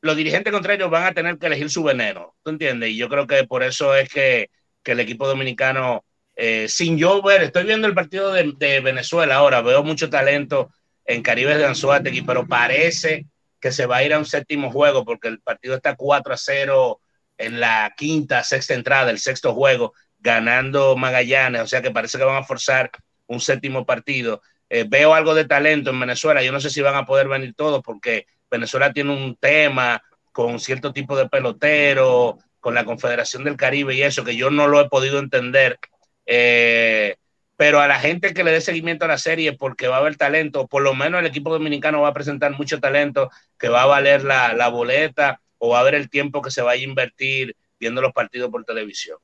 [0.00, 2.88] los dirigentes contrarios van a tener que elegir su veneno, ¿tú entiendes?
[2.88, 4.50] Y yo creo que por eso es que,
[4.82, 6.02] que el equipo dominicano,
[6.34, 10.70] eh, sin yo ver, estoy viendo el partido de, Venezuela ahora, veo mucho talento
[11.04, 13.26] en Caribe de Anzuategui, pero parece
[13.60, 16.38] que se va a ir a un séptimo juego porque el partido está 4 a
[16.38, 17.02] 0
[17.36, 22.24] en la quinta, sexta entrada, el sexto juego, ganando Magallanes, o sea que parece que
[22.24, 22.90] van a forzar
[23.26, 24.40] un séptimo partido.
[24.70, 27.54] Eh, veo algo de talento en Venezuela, yo no sé si van a poder venir
[27.54, 30.02] todos porque Venezuela tiene un tema
[30.32, 34.68] con cierto tipo de pelotero, con la Confederación del Caribe y eso, que yo no
[34.68, 35.78] lo he podido entender.
[36.26, 37.16] Eh,
[37.56, 40.16] pero a la gente que le dé seguimiento a la serie porque va a haber
[40.16, 43.86] talento, por lo menos el equipo dominicano va a presentar mucho talento que va a
[43.86, 48.00] valer la, boleta o va a haber el tiempo que se vaya a invertir viendo
[48.00, 49.18] los partidos por televisión.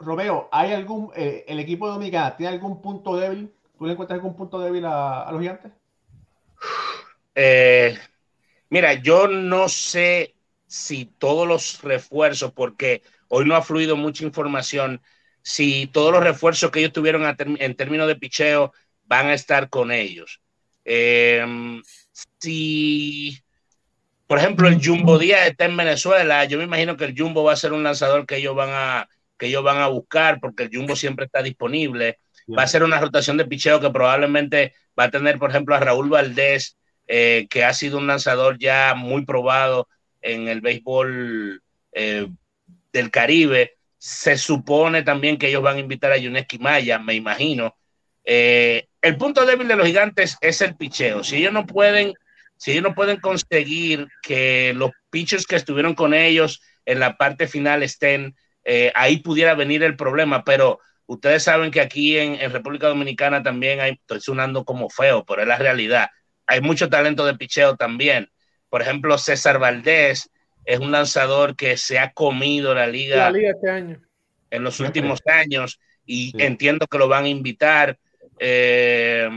[0.00, 3.50] Romeo, ¿hay algún, eh, el equipo dominicano tiene algún punto débil?
[3.82, 5.72] ¿Tú le encuentras algún punto débil a, a los gigantes?
[7.34, 7.98] Eh,
[8.70, 10.36] mira, yo no sé
[10.68, 15.02] si todos los refuerzos, porque hoy no ha fluido mucha información,
[15.42, 19.90] si todos los refuerzos que ellos tuvieron en términos de picheo van a estar con
[19.90, 20.40] ellos.
[20.84, 21.44] Eh,
[22.38, 23.36] si,
[24.28, 27.54] por ejemplo, el Jumbo Díaz está en Venezuela, yo me imagino que el Jumbo va
[27.54, 30.70] a ser un lanzador que ellos van a, que ellos van a buscar porque el
[30.72, 32.20] Jumbo siempre está disponible.
[32.48, 35.80] Va a ser una rotación de picheo que probablemente va a tener, por ejemplo, a
[35.80, 36.76] Raúl Valdés,
[37.06, 39.88] eh, que ha sido un lanzador ya muy probado
[40.20, 42.28] en el béisbol eh,
[42.92, 47.76] del Caribe se supone también que ellos van a invitar a Yuneski Maya, me imagino.
[48.24, 51.22] Eh, el punto débil de los gigantes es el picheo.
[51.22, 52.14] Si ellos no pueden,
[52.56, 57.46] si ellos no pueden conseguir que los pitchers que estuvieron con ellos en la parte
[57.46, 58.34] final estén,
[58.94, 60.44] ahí pudiera venir el problema.
[60.44, 60.80] Pero
[61.12, 65.42] ustedes saben que aquí en, en, República Dominicana también hay, estoy sonando como feo, pero
[65.42, 66.08] es la realidad.
[66.46, 68.28] Hay mucho talento de picheo también.
[68.68, 70.30] Por ejemplo, César Valdés,
[70.64, 74.00] es un lanzador que se ha comido la liga, la liga este año.
[74.50, 76.36] en los últimos años y sí.
[76.38, 77.98] entiendo que lo van a invitar.
[78.38, 79.28] Eh,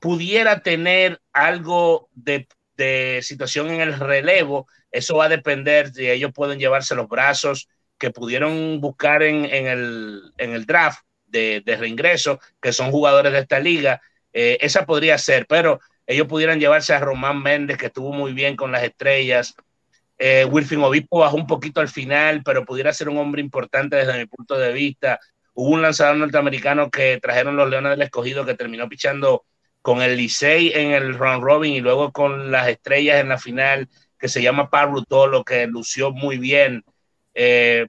[0.00, 6.32] pudiera tener algo de, de, situación en el relevo, eso va a depender de ellos
[6.34, 7.68] pueden llevarse los brazos
[8.00, 13.32] que pudieron buscar en, en, el, en el, draft de, de, reingreso, que son jugadores
[13.32, 14.02] de esta liga.
[14.32, 18.56] Eh, esa podría ser, pero ellos pudieran llevarse a Román Méndez, que estuvo muy bien
[18.56, 19.54] con las estrellas,
[20.22, 24.18] eh, Wilfin Obispo bajó un poquito al final, pero pudiera ser un hombre importante desde
[24.18, 25.18] mi punto de vista.
[25.54, 29.46] Hubo un lanzador norteamericano que trajeron los Leones del Escogido que terminó pichando
[29.80, 33.88] con el Licey en el round robin y luego con las estrellas en la final,
[34.18, 36.84] que se llama Pablo Tolo, que lució muy bien.
[37.42, 37.86] Eh,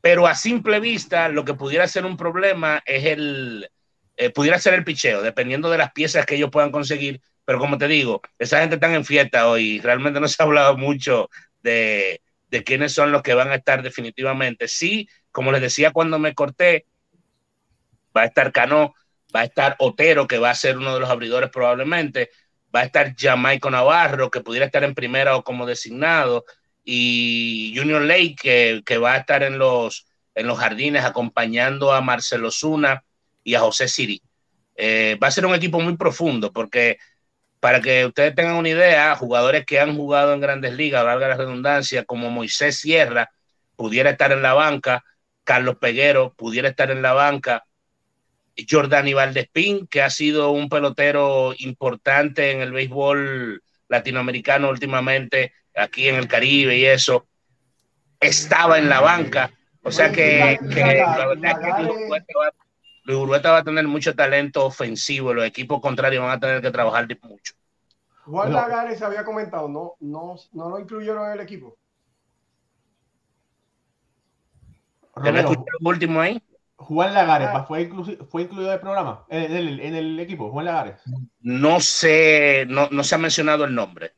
[0.00, 3.68] pero a simple vista, lo que pudiera ser un problema es el,
[4.16, 7.76] eh, pudiera ser el picheo, dependiendo de las piezas que ellos puedan conseguir, pero como
[7.76, 9.78] te digo, esa gente está en fiesta hoy.
[9.80, 11.28] Realmente no se ha hablado mucho
[11.62, 14.68] de, de quiénes son los que van a estar definitivamente.
[14.68, 16.86] Sí, como les decía cuando me corté,
[18.16, 18.94] va a estar Cano,
[19.36, 22.30] va a estar Otero, que va a ser uno de los abridores probablemente,
[22.74, 26.46] va a estar Jamaico Navarro, que pudiera estar en primera o como designado,
[26.84, 32.50] y Junior Lake, que, va a estar en los, en los jardines acompañando a Marcelo
[32.50, 33.04] Zuna
[33.44, 34.20] y a José Siri.
[34.76, 36.98] Eh, va a ser un equipo muy profundo porque
[37.60, 41.36] para que ustedes tengan una idea, jugadores que han jugado en grandes ligas, valga la
[41.36, 43.30] redundancia, como Moisés Sierra,
[43.76, 45.04] pudiera estar en la banca,
[45.44, 47.64] Carlos Peguero pudiera estar en la banca,
[48.68, 56.16] Jordani Valdespín, que ha sido un pelotero importante en el béisbol latinoamericano últimamente, aquí en
[56.16, 57.26] el Caribe y eso,
[58.20, 59.50] estaba en la banca.
[59.82, 61.82] O sea que, que la verdad es que
[63.04, 66.70] Luis Urueta va a tener mucho talento ofensivo, los equipos contrarios van a tener que
[66.70, 67.54] trabajar mucho.
[68.24, 71.76] Juan Lagares se había comentado, no, no, no lo incluyeron en el equipo.
[75.24, 76.40] ¿Ya no escuché el último ahí?
[76.76, 80.66] Juan Lagares fue, inclu fue incluido en el programa, en el, en el, equipo, Juan
[80.66, 81.02] Lagares.
[81.40, 84.14] No sé, no, no se ha mencionado el nombre.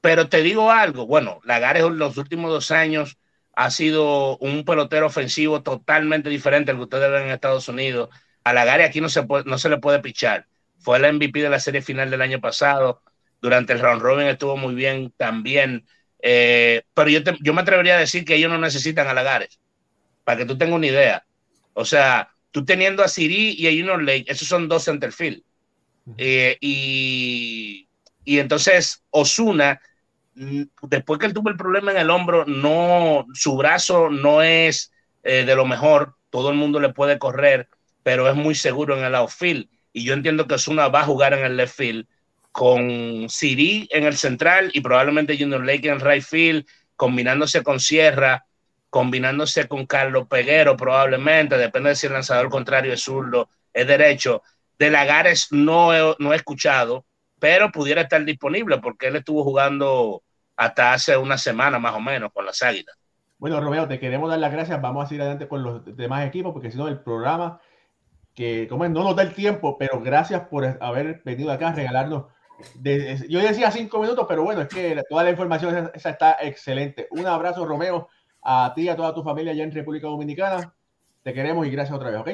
[0.00, 3.18] Pero te digo algo, bueno, Lagares en los últimos dos años
[3.54, 8.10] ha sido un pelotero ofensivo totalmente diferente al que ustedes ven en Estados Unidos.
[8.44, 10.46] A Lagares aquí no se, puede, no se le puede pichar.
[10.78, 13.02] Fue el MVP de la serie final del año pasado.
[13.40, 15.86] Durante el round robin estuvo muy bien también.
[16.20, 19.58] Eh, pero yo, te, yo me atrevería a decir que ellos no necesitan a Lagares.
[20.24, 21.26] Para que tú tengas una idea.
[21.72, 25.42] O sea, tú teniendo a Siri y a Junior Lake, esos son dos centerfield.
[26.18, 27.85] Eh, y,
[28.26, 29.80] y entonces Osuna
[30.82, 35.44] después que él tuvo el problema en el hombro, no, su brazo no es eh,
[35.44, 37.68] de lo mejor, todo el mundo le puede correr,
[38.02, 39.68] pero es muy seguro en el outfield.
[39.92, 42.06] Y yo entiendo que Osuna va a jugar en el left field
[42.52, 48.44] con Siri en el central y probablemente Junior Lake en right field, combinándose con Sierra,
[48.90, 54.42] combinándose con Carlos Peguero probablemente, depende de si el lanzador contrario es zurdo, es derecho.
[54.78, 57.06] De Lagares no no he escuchado,
[57.38, 60.22] pero pudiera estar disponible porque él estuvo jugando
[60.56, 62.96] hasta hace una semana más o menos con las águilas.
[63.38, 64.80] Bueno, Romeo, te queremos dar las gracias.
[64.80, 67.60] Vamos a seguir adelante con los demás equipos, porque si no, el programa,
[68.34, 72.26] que como no nos da el tiempo, pero gracias por haber venido acá a regalarnos.
[73.28, 77.08] yo decía cinco minutos, pero bueno, es que toda la información esa, está excelente.
[77.10, 78.08] Un abrazo, Romeo,
[78.42, 80.74] a ti y a toda tu familia allá en República Dominicana.
[81.22, 82.28] Te queremos y gracias otra vez, ¿ok?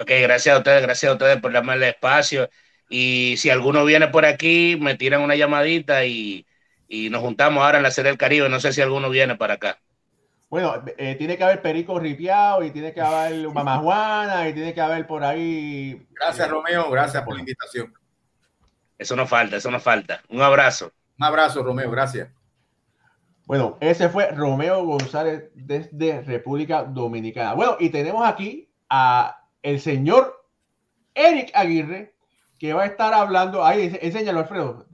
[0.00, 2.50] Ok, gracias a ustedes, gracias a ustedes por darme el espacio.
[2.88, 6.46] Y si alguno viene por aquí, me tiran una llamadita y,
[6.88, 8.48] y nos juntamos ahora en la Serie del Caribe.
[8.48, 9.78] No sé si alguno viene para acá.
[10.50, 14.80] Bueno, eh, tiene que haber perico ripiado y tiene que haber mamajuana y tiene que
[14.80, 16.06] haber por ahí.
[16.12, 16.90] Gracias, Romeo.
[16.90, 17.92] Gracias por la invitación.
[18.96, 20.22] Eso no falta, eso no falta.
[20.28, 20.92] Un abrazo.
[21.18, 21.90] Un abrazo, Romeo.
[21.90, 22.28] Gracias.
[23.46, 27.54] Bueno, ese fue Romeo González desde República Dominicana.
[27.54, 30.46] Bueno, y tenemos aquí a el señor
[31.14, 32.13] Eric Aguirre,
[32.64, 33.62] que va a estar hablando.
[33.62, 34.86] Ahí, enséñalo, Alfredo.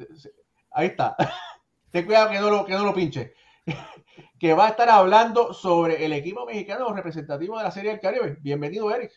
[0.73, 1.15] Ahí está.
[1.93, 3.33] Ten cuidado que no lo, que no lo pinche
[4.41, 8.39] que va a estar hablando sobre el equipo mexicano representativo de la Serie del Caribe.
[8.41, 9.13] Bienvenido, Eric.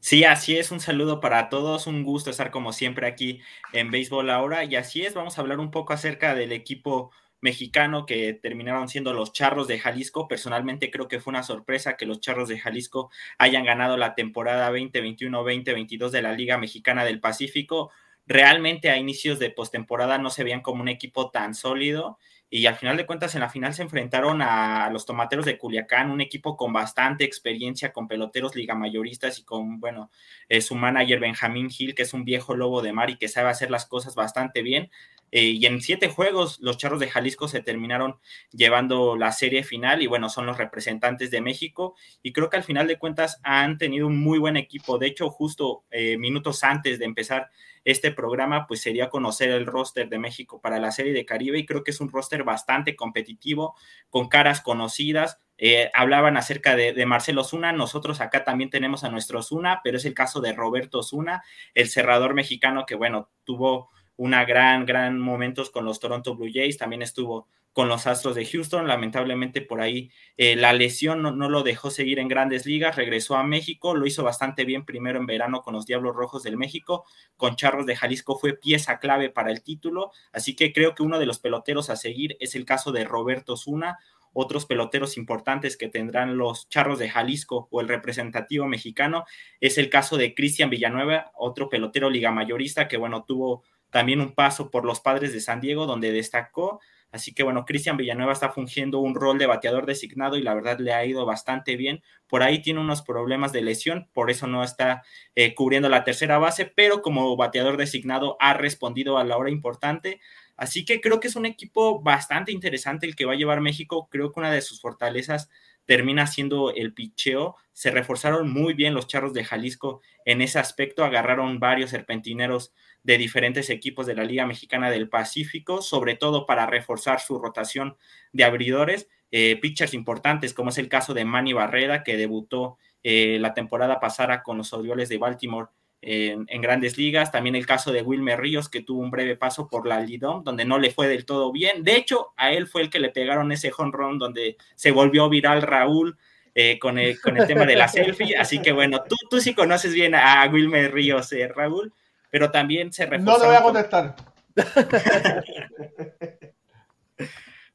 [0.00, 3.40] Sí, así es, un saludo para todos, un gusto estar como siempre aquí
[3.72, 8.06] en Béisbol ahora y así es, vamos a hablar un poco acerca del equipo mexicano
[8.06, 10.28] que terminaron siendo los Charros de Jalisco.
[10.28, 14.70] Personalmente creo que fue una sorpresa que los Charros de Jalisco hayan ganado la temporada
[14.72, 17.90] 2021-2022 de la Liga Mexicana del Pacífico.
[18.26, 22.18] Realmente a inicios de postemporada no se veían como un equipo tan sólido
[22.50, 26.10] y al final de cuentas en la final se enfrentaron a los Tomateros de Culiacán,
[26.10, 30.10] un equipo con bastante experiencia, con peloteros ligamayoristas y con, bueno,
[30.48, 33.50] eh, su manager Benjamín Gil, que es un viejo lobo de mar y que sabe
[33.50, 34.90] hacer las cosas bastante bien.
[35.30, 38.18] Eh, y en siete juegos los Charros de Jalisco se terminaron
[38.50, 42.64] llevando la serie final y bueno, son los representantes de México y creo que al
[42.64, 44.98] final de cuentas han tenido un muy buen equipo.
[44.98, 47.50] De hecho, justo eh, minutos antes de empezar
[47.84, 51.66] este programa, pues sería conocer el roster de México para la serie de Caribe y
[51.66, 53.76] creo que es un roster bastante competitivo,
[54.10, 55.40] con caras conocidas.
[55.56, 59.96] Eh, hablaban acerca de, de, Marcelo Zuna, nosotros acá también tenemos a nuestro Zuna, pero
[59.96, 61.42] es el caso de Roberto Zuna,
[61.74, 66.76] el cerrador mexicano que, bueno, tuvo una gran, gran momentos con los Toronto Blue Jays,
[66.76, 71.48] también estuvo con los Astros de Houston, lamentablemente por ahí eh, la lesión no, no,
[71.48, 75.26] lo dejó seguir en grandes ligas, regresó a México, lo hizo bastante bien primero en
[75.26, 77.04] verano con los Diablos Rojos del México,
[77.36, 81.20] con Charros de Jalisco fue pieza clave para el título, así que creo que uno
[81.20, 83.98] de los peloteros a seguir es el caso de Roberto Zuna,
[84.32, 89.24] otros peloteros importantes que tendrán los Charros de Jalisco o el representativo mexicano
[89.60, 94.34] es el caso de Cristian Villanueva, otro pelotero liga mayorista que bueno, tuvo también un
[94.34, 96.80] paso por los padres de San Diego, donde destacó.
[97.10, 100.78] Así que bueno, Cristian Villanueva está fungiendo un rol de bateador designado y la verdad
[100.78, 102.02] le ha ido bastante bien.
[102.26, 105.02] Por ahí tiene unos problemas de lesión, por eso no está
[105.34, 110.20] eh, cubriendo la tercera base, pero como bateador designado ha respondido a la hora importante.
[110.56, 114.08] Así que creo que es un equipo bastante interesante el que va a llevar México.
[114.10, 115.48] Creo que una de sus fortalezas
[115.88, 117.56] termina siendo el picheo.
[117.72, 122.74] Se reforzaron muy bien los charros de Jalisco en ese aspecto, agarraron varios serpentineros
[123.04, 127.96] de diferentes equipos de la Liga Mexicana del Pacífico, sobre todo para reforzar su rotación
[128.34, 133.38] de abridores, eh, pitchers importantes, como es el caso de Manny Barreda, que debutó eh,
[133.40, 135.68] la temporada pasada con los Orioles de Baltimore
[136.02, 137.32] en, grandes ligas.
[137.32, 140.64] También el caso de Wilmer Ríos, que tuvo un breve paso por la Lidom, donde
[140.64, 141.84] no le fue del todo bien.
[141.84, 145.28] De hecho, a él fue el que le pegaron ese home run donde se volvió
[145.28, 146.16] viral Raúl.
[146.54, 149.54] Eh, con, el, con, el, tema de la selfie, así que bueno, tú, tú sí
[149.54, 151.94] conoces bien a Wilmer Ríos, eh, Raúl,
[152.30, 153.38] pero también se reforzaron.
[153.38, 154.16] No le voy a contestar.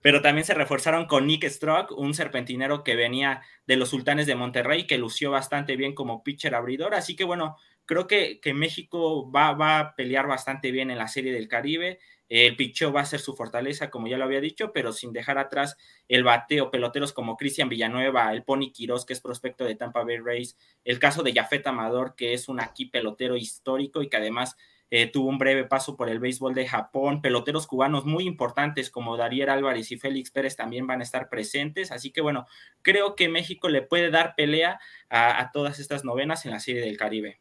[0.03, 4.35] pero también se reforzaron con Nick Strock, un serpentinero que venía de los Sultanes de
[4.35, 6.93] Monterrey, que lució bastante bien como pitcher abridor.
[6.93, 11.07] Así que bueno, creo que, que México va, va, a pelear bastante bien en la
[11.07, 11.99] Serie del Caribe.
[12.27, 15.37] El picheo va a ser su fortaleza, como ya lo había dicho, pero sin dejar
[15.37, 15.77] atrás
[16.09, 20.17] el bateo, peloteros como Cristian Villanueva, el Pony Quiroz, que es prospecto de Tampa Bay
[20.17, 24.57] Rays, el caso de Jafet Amador, que es un aquí pelotero histórico y que además
[24.95, 29.17] eh, tuvo un breve paso por el béisbol de Japón, peloteros cubanos muy importantes como
[29.17, 32.45] Dariel Álvarez y Félix Pérez también van a estar presentes, así que bueno,
[32.83, 34.79] creo que México le puede dar pelea
[35.09, 37.39] a, todas estas novenas en la Serie del Caribe.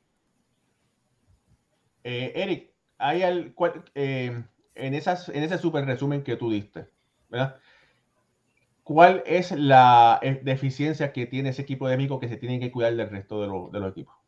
[2.04, 3.22] Eh, Eric, hay
[3.96, 4.42] eh,
[4.74, 6.86] en, esas, en ese super resumen que tú diste,
[7.28, 7.60] ¿verdad?
[8.82, 12.96] ¿Cuál es la deficiencia que tiene ese equipo de México que se tiene que cuidar
[12.96, 14.22] del resto de los equipos?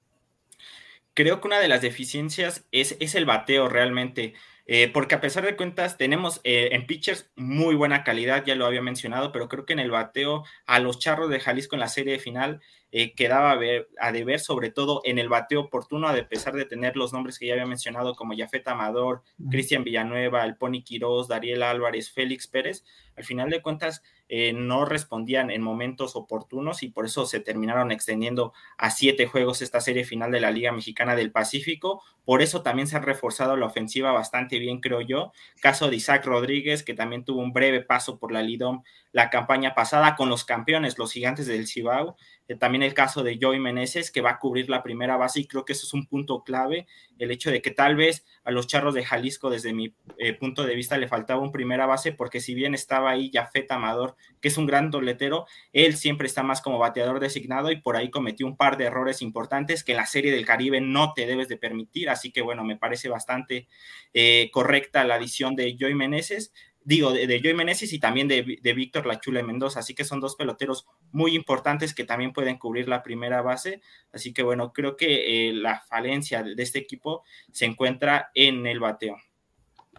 [1.14, 4.34] Creo que una de las deficiencias es, es el bateo realmente.
[4.66, 8.64] Eh, porque a pesar de cuentas tenemos eh, en pitchers muy buena calidad, ya lo
[8.64, 11.88] había mencionado, pero creo que en el bateo a los charros de Jalisco en la
[11.88, 12.62] serie final
[12.96, 16.64] eh, quedaba a, ver, a, deber, sobre todo en el bateo oportuno, a pesar de
[16.64, 21.26] tener los nombres que ya había mencionado como Jafet Amador, Cristian Villanueva, el Pony Quiroz,
[21.26, 22.84] Dariel Álvarez, Félix Pérez,
[23.16, 27.92] al final de cuentas eh, no respondían en momentos oportunos y por eso se terminaron
[27.92, 32.02] extendiendo a siete juegos esta serie final de la Liga Mexicana del Pacífico.
[32.24, 35.32] Por eso también se ha reforzado la ofensiva bastante bien, creo yo.
[35.60, 38.82] Caso de Isaac Rodríguez, que también tuvo un breve paso por la Lidom
[39.12, 42.16] la campaña pasada con los campeones, los gigantes del Cibao.
[42.48, 45.46] Eh, también el caso de Joey Meneses, que va a cubrir la primera base y
[45.46, 46.86] creo que eso es un punto clave,
[47.18, 50.64] el hecho de que tal vez a los charros de Jalisco, desde mi eh, punto
[50.64, 54.48] de vista, le faltaba un primera base, porque si bien estaba ahí Jafet Amador, que
[54.48, 58.46] es un gran doletero, él siempre está más como bateador designado y por ahí cometió
[58.46, 61.56] un par de errores importantes que en la Serie del Caribe no te debes de
[61.56, 63.68] permitir, así que bueno, me parece bastante
[64.12, 66.52] eh, correcta la adición de Joey Meneses
[66.84, 68.42] digo, de, de Joey Meneses y también de,
[68.74, 69.80] Víctor Lachule Mendoza.
[69.80, 73.80] Así que son dos peloteros muy importantes que también pueden cubrir la primera base.
[74.12, 78.80] Así que bueno, creo que eh, la falencia de, este equipo se encuentra en el
[78.80, 79.16] bateo.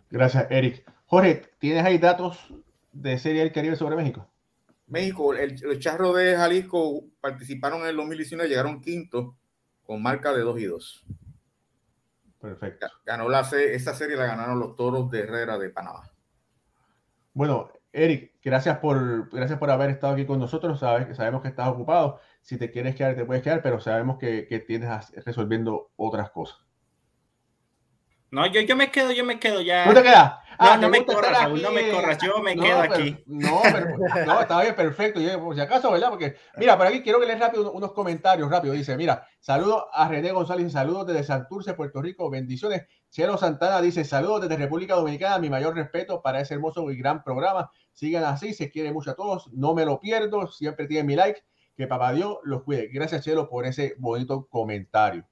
[0.10, 0.84] Gracias, Eric.
[1.08, 2.40] Jorge, ¿tienes ahí datos
[2.94, 4.30] de Serie del Caribe sobre México?
[4.88, 9.36] México, el, los charros de Jalisco participaron en el 2019, llegaron quinto
[9.84, 11.06] con marca de 2 y 2.
[12.40, 12.88] Perfecto.
[13.04, 16.12] Ganó la esa serie la ganaron los toros de Herrera de Panamá.
[17.36, 20.80] Bueno, Eric, gracias por, gracias por haber estado aquí con nosotros.
[20.80, 22.22] Sabes, sabemos que estás ocupado.
[22.42, 26.66] Si te quieres quedar, te puedes quedar, pero sabemos que, que tienes resolviendo otras cosas.
[28.32, 29.86] No, yo, yo me quedo, yo me quedo ya.
[29.86, 30.34] ¿No te quedas?
[30.58, 33.22] Ah, no, me corras, Raúl, no me corras, yo me quedo aquí.
[33.26, 35.20] No, pero, no, está bien, perfecto.
[35.20, 36.10] Yo, por si acaso, ¿verdad?
[36.10, 38.74] Porque, mira, por aquí quiero que lees rápido unos comentarios, rápido.
[38.74, 42.88] Dice, mira, saludos a René González, saludos desde Santurce, Puerto Rico, bendiciones.
[43.16, 47.24] Cielo Santana dice, saludos desde República Dominicana, mi mayor respeto para ese hermoso y gran
[47.24, 47.72] programa.
[47.94, 51.42] Sigan así, se quiere mucho a todos, no me lo pierdo, siempre tienen mi like,
[51.78, 52.90] que papá Dios los cuide.
[52.90, 55.26] Gracias, Cielo, por ese bonito comentario.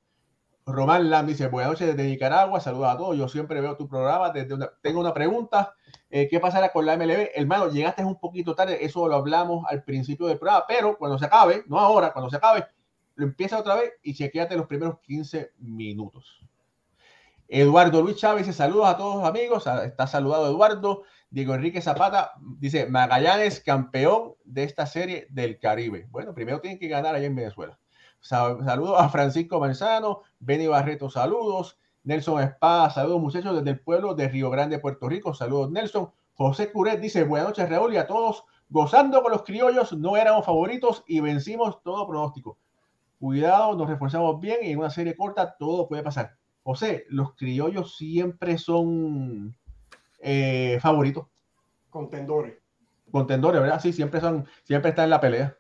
[0.65, 4.29] Román Lam dice, buenas noches desde Nicaragua, saludos a todos, yo siempre veo tu programa,
[4.29, 5.75] desde tengo una pregunta,
[6.09, 7.31] eh, ¿qué pasará con la MLB?
[7.35, 11.25] Hermano, llegaste un poquito tarde, eso lo hablamos al principio del programa, pero cuando se
[11.25, 12.65] acabe, no ahora, cuando se acabe,
[13.15, 16.45] lo empieza otra vez y chequeate los primeros 15 minutos.
[17.55, 21.03] Eduardo Luis Chávez dice, saludos a todos amigos, está saludado Eduardo.
[21.29, 26.07] Diego Enrique Zapata dice, Magallanes campeón de esta serie del Caribe.
[26.09, 27.77] Bueno, primero tienen que ganar allá en Venezuela.
[28.21, 31.77] Saludos a Francisco Manzano, Benny Barreto, saludos.
[32.03, 35.35] Nelson Espada, saludos muchachos desde el pueblo de Río Grande, Puerto Rico.
[35.35, 36.09] Saludos Nelson.
[36.33, 38.45] José Curet dice, buenas noches Raúl y a todos.
[38.69, 42.57] Gozando con los criollos, no éramos favoritos y vencimos todo pronóstico.
[43.19, 46.35] Cuidado, nos reforzamos bien y en una serie corta todo puede pasar.
[46.63, 49.55] José, los criollos siempre son
[50.19, 51.27] eh, favoritos.
[51.89, 52.57] Contendores.
[53.11, 53.81] Contendores, ¿verdad?
[53.81, 55.57] Sí, siempre son, siempre están en la pelea.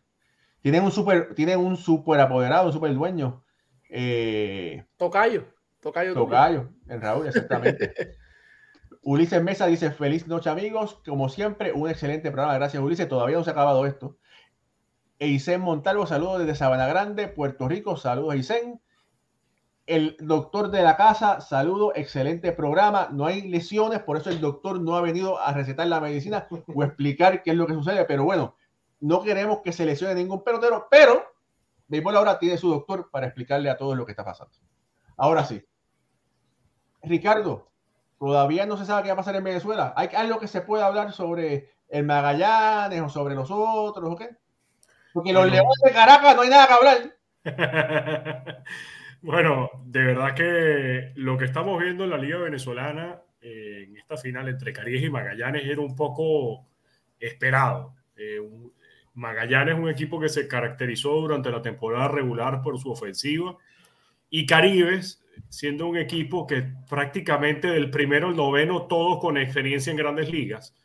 [0.61, 3.43] Tienen un super, tienen un super apoderado, un super dueño.
[3.89, 5.45] Eh, tocayo.
[5.81, 6.13] Tocayo.
[6.13, 7.93] Tocayo, en Raúl, exactamente.
[9.03, 13.43] Ulises Mesa dice, feliz noche amigos, como siempre, un excelente programa, gracias Ulises, todavía no
[13.43, 14.17] se ha acabado esto.
[15.19, 18.81] Eisen Montalvo, saludos desde Sabana Grande, Puerto Rico, saludos Eisen.
[19.85, 24.79] El doctor de la casa, saludo, excelente programa, no hay lesiones, por eso el doctor
[24.79, 28.23] no ha venido a recetar la medicina o explicar qué es lo que sucede, pero
[28.23, 28.55] bueno,
[29.01, 31.21] no queremos que se lesione ningún pelotero, pero
[31.87, 34.53] Béisbol ahora tiene su doctor para explicarle a todos lo que está pasando.
[35.17, 35.63] Ahora sí.
[37.01, 37.69] Ricardo,
[38.17, 39.93] todavía no se sabe qué va a pasar en Venezuela.
[39.97, 44.37] ¿Hay algo que se pueda hablar sobre el Magallanes o sobre los otros o qué?
[45.13, 47.17] Porque los Leones de Caracas no hay nada que hablar.
[49.23, 54.17] bueno, de verdad que lo que estamos viendo en la Liga Venezolana eh, en esta
[54.17, 56.67] final entre Caríes y Magallanes era un poco
[57.17, 57.95] esperado.
[58.17, 58.41] Eh,
[59.13, 63.57] Magallanes es un equipo que se caracterizó durante la temporada regular por su ofensiva
[64.29, 69.97] y Caribes siendo un equipo que prácticamente del primero al noveno todos con experiencia en
[69.97, 70.75] grandes ligas,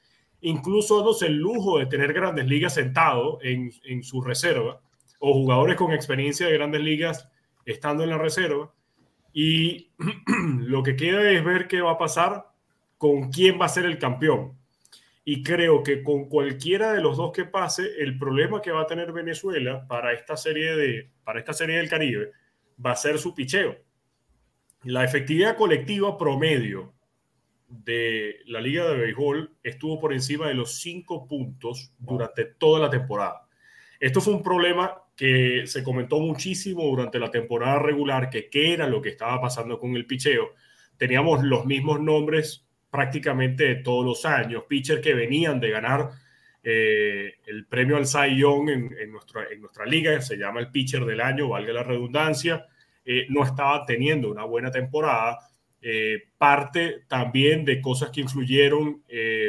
[0.42, 4.80] incluso dándose el lujo de tener grandes ligas sentado en, en su reserva
[5.18, 7.28] o jugadores con experiencia de grandes ligas
[7.70, 8.72] estando en la reserva
[9.32, 9.90] y
[10.60, 12.46] lo que queda es ver qué va a pasar
[12.96, 14.58] con quién va a ser el campeón
[15.30, 18.86] y creo que con cualquiera de los dos que pase, el problema que va a
[18.86, 22.32] tener Venezuela para esta serie, de, para esta serie del Caribe
[22.84, 23.76] va a ser su picheo.
[24.84, 26.94] La efectividad colectiva promedio
[27.68, 32.88] de la Liga de Béisbol estuvo por encima de los cinco puntos durante toda la
[32.88, 33.46] temporada.
[34.00, 38.86] Esto fue un problema que se comentó muchísimo durante la temporada regular, que qué era
[38.86, 40.54] lo que estaba pasando con el picheo.
[40.96, 46.10] Teníamos los mismos nombres prácticamente todos los años, pitchers que venían de ganar
[46.62, 51.04] eh, el premio al Cy Young en, nuestra, en nuestra liga, se llama el pitcher
[51.04, 52.66] del año, valga la redundancia,
[53.04, 55.40] eh, no estaba teniendo una buena temporada.
[55.82, 59.02] Eh, parte también de cosas que influyeron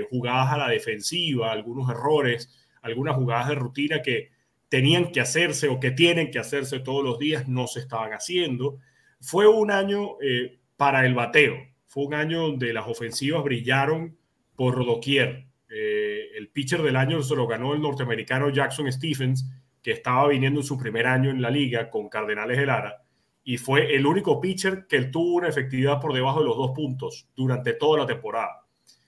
[0.10, 4.39] jugadas a la defensiva, algunos errores, algunas jugadas de rutina que
[4.70, 8.78] tenían que hacerse o que tienen que hacerse todos los días, no se estaban haciendo.
[9.20, 11.58] Fue un año eh, para el bateo,
[11.88, 14.18] fue un año donde las ofensivas brillaron
[14.56, 15.48] por doquier.
[15.70, 19.50] Eh, el pitcher del año se lo ganó el norteamericano Jackson Stephens,
[19.82, 23.04] que estaba viniendo en su primer año en la liga con Cardenales de Lara,
[23.44, 27.28] y fue el único pitcher que tuvo una efectividad por debajo de los dos puntos
[27.36, 28.66] durante toda la temporada.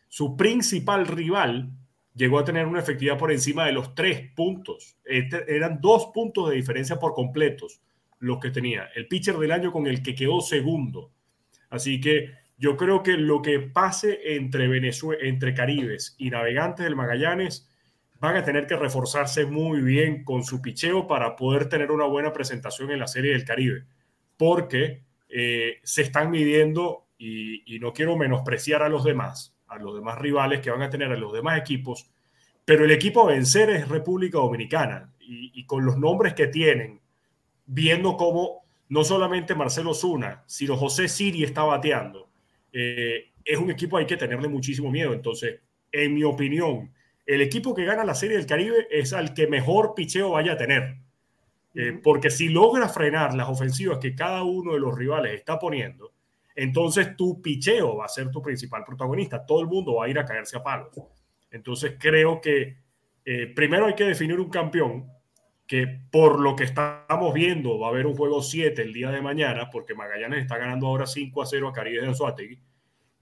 [0.07, 1.72] Su principal rival
[2.14, 4.97] llegó a tener una efectividad por encima de los tres puntos.
[5.05, 7.82] Este, eran dos puntos de diferencia por completos
[8.20, 8.89] los que tenía.
[8.95, 11.12] El pitcher del año con el que quedó segundo.
[11.70, 16.95] Así que yo creo que lo que pase entre Venezuela, entre Caribes y Navegantes del
[16.95, 17.68] Magallanes
[18.20, 22.32] van a tener que reforzarse muy bien con su picheo para poder tener una buena
[22.32, 23.86] presentación en la Serie del Caribe,
[24.38, 29.95] porque eh, se están midiendo y, y no quiero menospreciar a los demás, a los
[29.95, 32.11] demás rivales que van a tener, a los demás equipos,
[32.65, 36.99] pero el equipo a vencer es República Dominicana y, con los nombres que tienen,
[37.65, 42.30] viendo cómo no solamente Marcelo Zuna, sino José Siri está bateando,
[42.74, 45.13] eh, es un equipo hay que tenerle muchísimo miedo.
[45.13, 45.61] Entonces,
[45.91, 46.93] en mi opinión,
[47.26, 50.57] el equipo que gana la Serie del Caribe es al que mejor picheo vaya a
[50.57, 50.97] tener.
[51.74, 56.11] Eh, porque si logra frenar las ofensivas que cada uno de los rivales está poniendo,
[56.55, 59.45] entonces tu picheo va a ser tu principal protagonista.
[59.45, 60.89] Todo el mundo va a ir a caerse a palos.
[61.49, 62.77] Entonces creo que
[63.25, 65.07] eh, primero hay que definir un campeón
[65.67, 69.21] que por lo que estamos viendo va a haber un juego 7 el día de
[69.21, 72.59] mañana, porque Magallanes está ganando ahora 5 a 0 a Caribes de Anzuategui.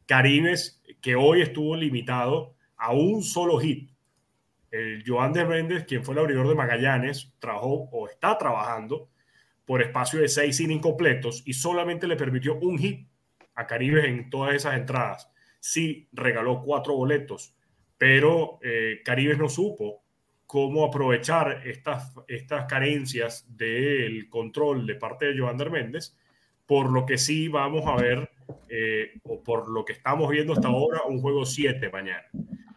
[0.08, 3.92] Caribes que hoy estuvo limitado a un solo hit.
[4.72, 9.10] El Joan de Méndez, quien fue el abridor de Magallanes, trabajó o está trabajando
[9.66, 13.08] por espacio de 6 innings completos y solamente le permitió un hit
[13.60, 15.32] a Caribes en todas esas entradas.
[15.60, 17.56] Sí, regaló cuatro boletos,
[17.98, 20.02] pero eh, Caribes no supo
[20.46, 26.18] cómo aprovechar estas, estas carencias del control de parte de Joander Méndez,
[26.66, 28.32] por lo que sí vamos a ver,
[28.70, 32.26] eh, o por lo que estamos viendo hasta ahora, un juego 7 mañana.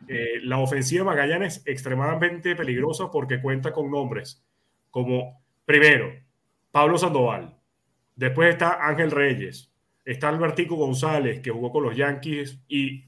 [0.09, 4.45] Eh, la ofensiva Magallanes es extremadamente peligrosa porque cuenta con nombres
[4.91, 6.13] como, primero,
[6.71, 7.57] Pablo Sandoval,
[8.17, 9.72] después está Ángel Reyes,
[10.05, 13.05] está Albertico González, que jugó con los Yankees, y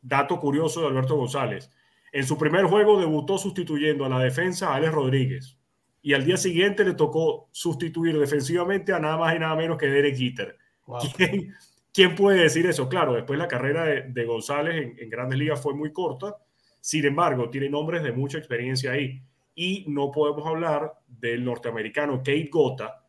[0.00, 1.70] dato curioso de Alberto González,
[2.12, 5.58] en su primer juego debutó sustituyendo a la defensa a Alex Rodríguez,
[6.02, 9.86] y al día siguiente le tocó sustituir defensivamente a nada más y nada menos que
[9.86, 10.56] Derek Jeter.
[11.92, 12.88] ¿Quién, puede decir eso?
[12.88, 16.36] Claro, después la carrera de, González en, en grandes ligas fue muy corta,
[16.80, 19.22] sin embargo, tiene nombres de mucha experiencia ahí.
[19.54, 22.99] Y no podemos hablar del norteamericano Kate Gota,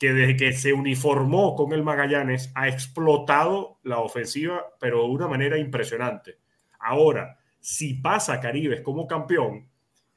[0.00, 5.28] que desde que se uniformó con el Magallanes ha explotado la ofensiva, pero de una
[5.28, 6.38] manera impresionante.
[6.78, 9.68] Ahora, si pasa Caribes como campeón,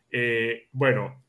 [0.10, 1.22] eh, bueno,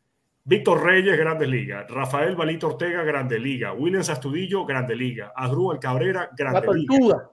[0.44, 6.30] Víctor Reyes, Grandes Ligas, Rafael Balito Ortega, Grande Liga, Williams Astudillo, Grande Liga, Adrúbal Cabrera,
[6.36, 7.30] Grande Liga.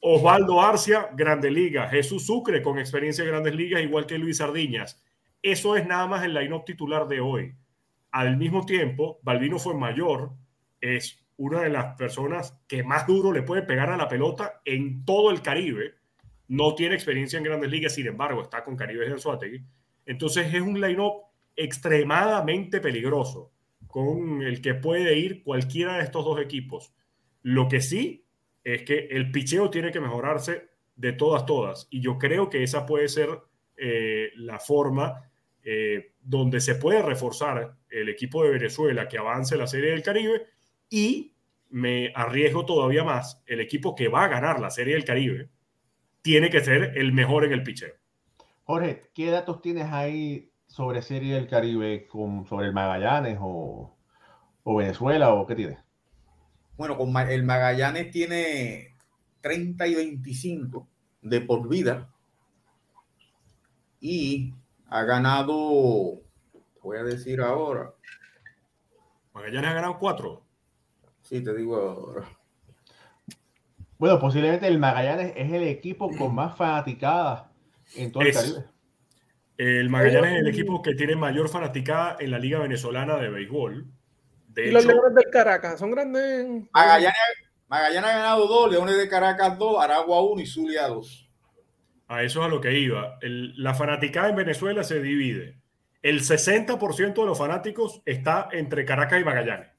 [0.00, 5.00] Osvaldo Arcia, Grande Liga, Jesús Sucre con experiencia en Grandes Ligas, igual que Luis Sardiñas.
[5.40, 7.54] Eso es nada más el line-up titular de hoy.
[8.16, 10.30] Al mismo tiempo, Balvino fue mayor,
[10.80, 15.04] es una de las personas que más duro le puede pegar a la pelota en
[15.04, 15.96] todo el Caribe.
[16.48, 19.62] No tiene experiencia en grandes ligas, sin embargo, está con Caribe de Anzuategui.
[20.06, 23.52] Entonces es un line-up extremadamente peligroso
[23.86, 26.94] con el que puede ir cualquiera de estos dos equipos.
[27.42, 28.24] Lo que sí
[28.64, 31.86] es que el picheo tiene que mejorarse de todas, todas.
[31.90, 33.28] Y yo creo que esa puede ser
[33.76, 35.30] eh, la forma
[35.62, 40.46] eh, donde se puede reforzar el equipo de Venezuela que avance la Serie del Caribe
[40.90, 41.34] y
[41.70, 45.50] me arriesgo todavía más, el equipo que va a ganar la Serie del Caribe
[46.22, 47.94] tiene que ser el mejor en el picheo.
[48.64, 53.96] Jorge, ¿qué datos tienes ahí sobre Serie del Caribe, con, sobre el Magallanes o,
[54.64, 55.78] o Venezuela o qué tienes?
[56.76, 58.96] Bueno, con el Magallanes tiene
[59.42, 60.88] 30 y 25
[61.22, 62.12] de por vida
[64.00, 64.54] y
[64.88, 66.22] ha ganado,
[66.82, 67.92] voy a decir ahora.
[69.32, 70.44] Magallanes ha ganado cuatro.
[71.22, 72.28] Sí, te digo ahora.
[73.98, 77.50] Bueno, posiblemente el Magallanes es el equipo con más fanaticada
[77.94, 78.64] en todo el Caribe.
[79.56, 83.86] El Magallanes es el equipo que tiene mayor fanaticada en la Liga Venezolana de Béisbol.
[84.48, 86.46] De ¿Y los Leones del Caracas son grandes.
[86.72, 87.16] Magallanes,
[87.68, 91.25] Magallanes ha ganado dos, Leones de Caracas dos, Aragua uno y Zulia dos.
[92.08, 93.18] A eso es a lo que iba.
[93.20, 95.58] la fanaticada en Venezuela se divide.
[96.02, 99.70] El 60% de los fanáticos está entre Caracas y Magallanes.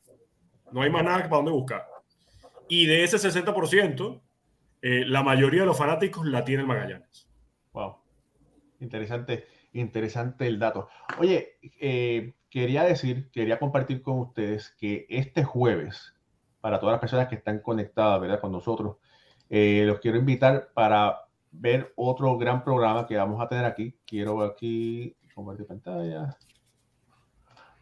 [0.71, 1.87] No hay más nada para dónde buscar.
[2.67, 4.21] Y de ese 60%,
[4.81, 7.29] eh, la mayoría de los fanáticos la tiene el Magallanes.
[7.71, 7.97] Wow.
[8.79, 9.47] Interesante.
[9.73, 10.89] interesante el dato.
[11.19, 16.13] Oye, eh, quería decir, quería compartir con ustedes que este jueves,
[16.59, 18.41] para todas las personas que están conectadas, ¿verdad?
[18.41, 18.97] Con nosotros,
[19.49, 23.95] eh, los quiero invitar para ver otro gran programa que vamos a tener aquí.
[24.05, 26.37] Quiero aquí compartir pantalla.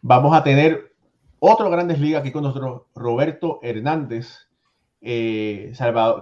[0.02, 0.94] Vamos a tener
[1.38, 4.48] otro Grandes Ligas aquí con nosotros, Roberto Hernández,
[5.00, 5.72] eh,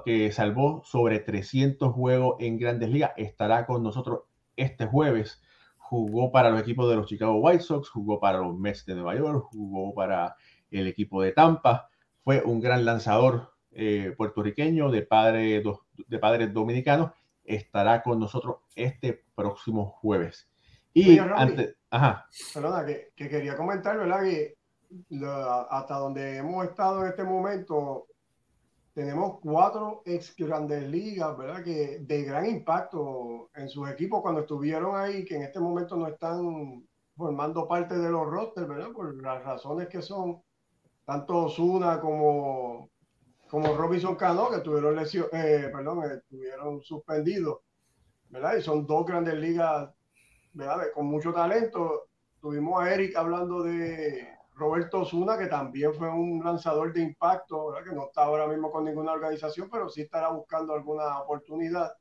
[0.04, 3.12] que salvó sobre 300 juegos en Grandes Ligas.
[3.16, 4.22] Estará con nosotros
[4.56, 5.42] este jueves.
[5.76, 9.16] Jugó para los equipos de los Chicago White Sox, jugó para los Mets de Nueva
[9.16, 10.36] York, jugó para
[10.70, 11.88] el equipo de Tampa.
[12.22, 15.62] Fue un gran lanzador eh, puertorriqueño de, padre,
[16.06, 17.10] de padres dominicanos.
[17.44, 20.48] Estará con nosotros este próximo jueves.
[20.92, 22.26] Y antes, ajá.
[22.52, 24.22] Perdona, que, que, quería comentar, ¿verdad?
[24.22, 24.56] Que
[25.70, 28.06] hasta donde hemos estado en este momento,
[28.94, 31.64] tenemos cuatro ex grandes ligas, ¿verdad?
[31.64, 36.06] Que de gran impacto en sus equipos cuando estuvieron ahí, que en este momento no
[36.06, 36.86] están
[37.16, 38.92] formando parte de los rosters, ¿verdad?
[38.92, 40.40] Por las razones que son,
[41.04, 42.90] tanto Osuna como,
[43.54, 47.60] como Robinson Cano, que tuvieron lesión, eh, perdón, estuvieron suspendidos,
[48.28, 48.56] ¿verdad?
[48.56, 49.94] Y son dos grandes ligas,
[50.54, 50.86] ¿verdad?
[50.92, 52.08] Con mucho talento.
[52.40, 54.26] Tuvimos a Eric hablando de
[54.56, 57.88] Roberto Osuna, que también fue un lanzador de impacto, ¿verdad?
[57.88, 61.92] que no está ahora mismo con ninguna organización, pero sí estará buscando alguna oportunidad.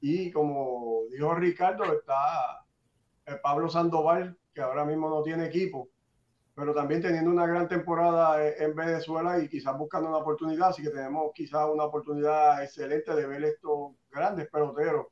[0.00, 2.64] Y como dijo Ricardo, está
[3.26, 5.88] el Pablo Sandoval, que ahora mismo no tiene equipo,
[6.60, 10.68] pero también teniendo una gran temporada en Venezuela y quizás buscando una oportunidad.
[10.68, 15.06] Así que tenemos quizás una oportunidad excelente de ver estos grandes peloteros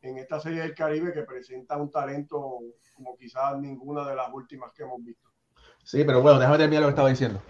[0.00, 2.60] en esta serie del Caribe que presenta un talento
[2.94, 5.28] como quizás ninguna de las últimas que hemos visto.
[5.82, 7.42] Sí, pero bueno, déjame terminar lo que estaba diciendo.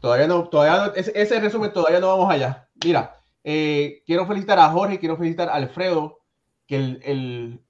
[0.00, 2.68] Todavía no, todavía no, ese, resumen todavía no vamos allá.
[2.84, 6.18] Mira, eh, quiero felicitar a Jorge, quiero felicitar a Alfredo,
[6.66, 7.64] que el, el,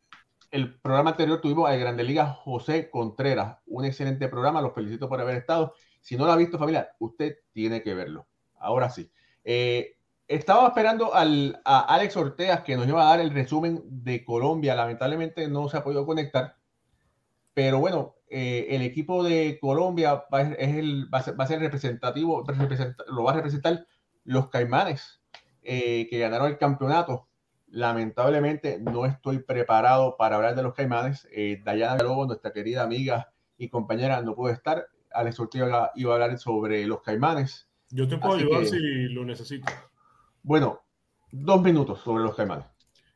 [0.82, 5.36] programa anterior tuvimos al Grande Liga José Contreras, un excelente programa, los felicito por haber
[5.36, 5.74] estado.
[6.00, 8.26] Si no lo ha visto familia, usted tiene que verlo.
[8.58, 9.10] Ahora sí.
[9.44, 9.96] Eh,
[10.28, 14.74] estaba esperando al, a Alex Ortegas que nos iba a dar el resumen de Colombia.
[14.74, 16.56] Lamentablemente no se ha podido conectar.
[17.54, 22.44] Pero bueno, eh, el equipo de Colombia va, es el, va, a ser, representativo,
[23.08, 23.86] lo va a representar
[24.24, 25.20] los Caimanes,
[25.62, 27.28] eh, que ganaron el campeonato.
[27.70, 31.28] Lamentablemente no estoy preparado para hablar de los Caimanes.
[31.32, 34.86] Eh, Dayana Lobo, nuestra querida amiga y compañera, no puede estar.
[35.12, 37.68] Alex Ortega iba a hablar sobre los Caimanes.
[37.90, 39.72] Yo te puedo ayudar si lo necesito.
[40.42, 40.82] Bueno,
[41.30, 42.66] dos minutos sobre los Caimanes.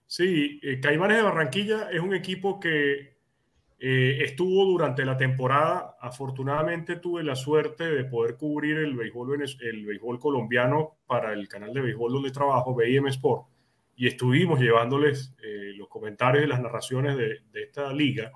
[0.07, 3.15] Sí, Caimanes de Barranquilla es un equipo que
[3.87, 9.85] eh, estuvo durante la temporada, afortunadamente tuve la suerte de poder cubrir el béisbol, el
[9.85, 13.47] béisbol colombiano para el canal de béisbol donde trabajo, BIM Sport,
[13.97, 18.33] y estuvimos llevándoles eh, los comentarios y las narraciones de, esta liga.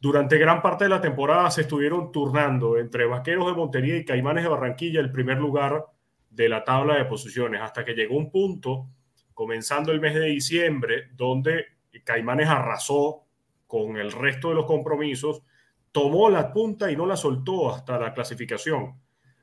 [0.00, 4.44] Durante gran parte de la temporada se estuvieron turnando entre Vaqueros de Montería y Caimanes
[4.44, 5.84] de Barranquilla el primer lugar
[6.28, 8.88] de la tabla de posiciones, hasta que llegó un punto,
[9.34, 11.66] comenzando el mes de diciembre, donde
[12.04, 13.24] Caimanes arrasó
[13.66, 15.42] con el resto de los compromisos,
[15.92, 18.94] tomó la punta y no la soltó hasta la clasificación.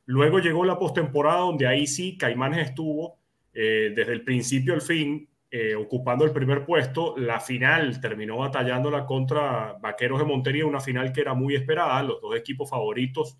[0.06, 3.20] Luego llegó la postemporada donde ahí sí Caimanes estuvo
[3.54, 7.16] eh, desde el principio al fin eh, ocupando el primer puesto.
[7.18, 12.22] La final terminó batallándola contra Vaqueros de Montería, una final que era muy esperada, los
[12.22, 13.38] dos equipos favoritos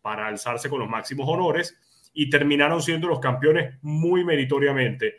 [0.00, 1.78] para alzarse con los máximos honores
[2.12, 5.14] y terminaron siendo los campeones muy meritoriamente.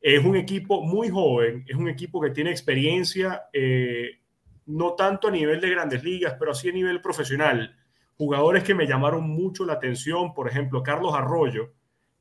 [0.00, 4.20] Es un equipo muy joven, es un equipo que tiene experiencia eh,
[4.66, 7.76] no tanto a nivel de grandes ligas, pero sí a nivel profesional.
[8.18, 11.72] Jugadores que me llamaron mucho la atención, por ejemplo, Carlos Arroyo,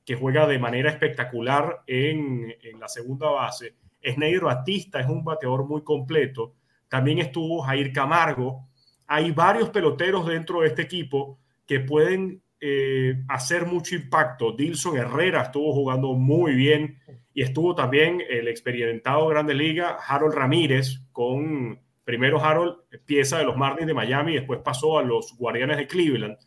[0.05, 3.75] que juega de manera espectacular en, la segunda base.
[4.03, 6.53] Sneider Batista es un bateador muy completo.
[6.87, 8.67] También estuvo Jair Camargo.
[9.07, 14.51] Hay varios peloteros dentro de este equipo que pueden eh, hacer mucho impacto.
[14.51, 16.99] Dilson Herrera estuvo jugando muy bien
[17.33, 23.57] y estuvo también el experimentado Grande Liga Harold Ramírez con Primero Harold, pieza de los
[23.57, 26.37] Marlins de Miami, después pasó a los Guardianes de Cleveland.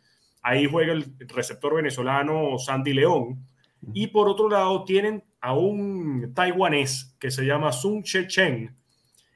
[0.41, 3.45] Ahí juega el receptor venezolano Sandy León.
[3.93, 8.75] Y por otro lado tienen a un taiwanés que se llama Sun Che Chen,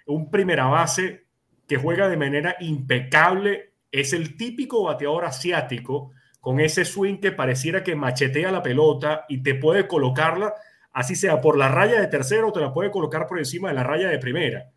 [0.08, 1.28] un primera base
[1.68, 3.74] que juega de manera impecable.
[3.92, 9.42] Es el típico bateador asiático con ese swing que pareciera que machetea la pelota y
[9.44, 10.54] te puede colocarla,
[10.92, 13.84] así sea por la raya de tercero, te la puede colocar por encima de la
[13.84, 14.70] raya de primera.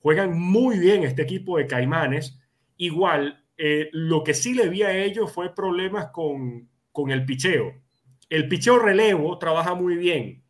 [0.00, 2.38] Juegan muy bien este equipo de Caimanes.
[2.76, 7.72] Igual, eh, lo que sí le vi a ellos fue problemas con, con el picheo.
[8.34, 10.42] El picheo relevo trabaja muy bien,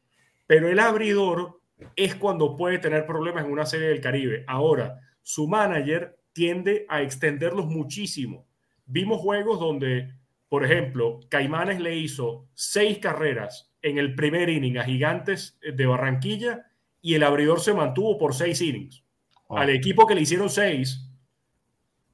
[0.46, 1.60] pero el abridor
[1.96, 4.42] es cuando puede tener problemas en una serie del Caribe.
[4.46, 8.46] Ahora, su manager tiende a extenderlos muchísimo.
[8.86, 10.14] Vimos juegos donde,
[10.48, 16.64] por ejemplo, Caimanes le hizo seis carreras en el primer inning a Gigantes de Barranquilla
[17.02, 19.04] y el abridor se mantuvo por seis innings.
[19.50, 21.06] Al equipo que le hicieron seis,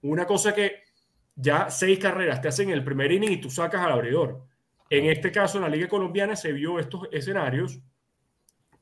[0.02, 0.82] una cosa que
[1.36, 4.49] ya seis carreras te hacen el primer inning y tú sacas al abridor.
[4.90, 7.80] En este caso, en la Liga Colombiana se vio estos escenarios,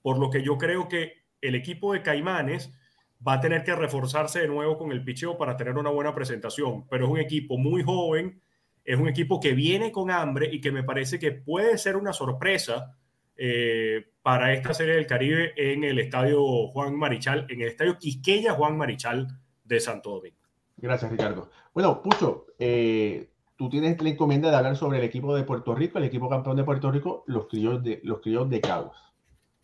[0.00, 2.72] por lo que yo creo que el equipo de Caimanes
[3.26, 6.86] va a tener que reforzarse de nuevo con el picheo para tener una buena presentación.
[6.88, 8.40] Pero es un equipo muy joven,
[8.84, 12.14] es un equipo que viene con hambre y que me parece que puede ser una
[12.14, 12.96] sorpresa
[13.36, 18.54] eh, para esta serie del Caribe en el estadio Juan Marichal, en el estadio Quisqueya
[18.54, 19.28] Juan Marichal
[19.62, 20.38] de Santo Domingo.
[20.78, 21.50] Gracias, Ricardo.
[21.74, 23.28] Bueno, Pucho, eh,
[23.58, 26.56] tú tienes la encomienda de hablar sobre el equipo de Puerto Rico, el equipo campeón
[26.56, 28.96] de Puerto Rico, los criollos de, los criollos de Caguas.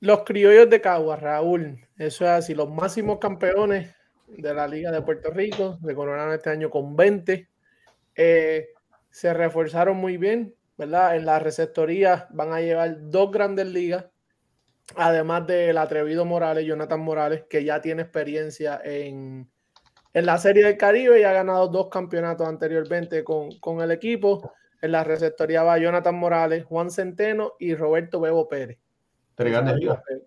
[0.00, 3.94] Los criollos de Caguas, Raúl, eso es así, los máximos campeones
[4.26, 7.48] de la Liga de Puerto Rico, se coronaron este año con 20.
[8.16, 8.68] Eh,
[9.10, 11.16] se reforzaron muy bien, ¿verdad?
[11.16, 14.06] En la receptoría van a llevar dos grandes ligas,
[14.96, 19.48] además del atrevido Morales, Jonathan Morales, que ya tiene experiencia en,
[20.14, 24.52] en la Serie del Caribe y ha ganado dos campeonatos anteriormente con, con el equipo.
[24.80, 28.78] En la receptoría va Jonathan Morales, Juan Centeno y Roberto Bebo Pérez.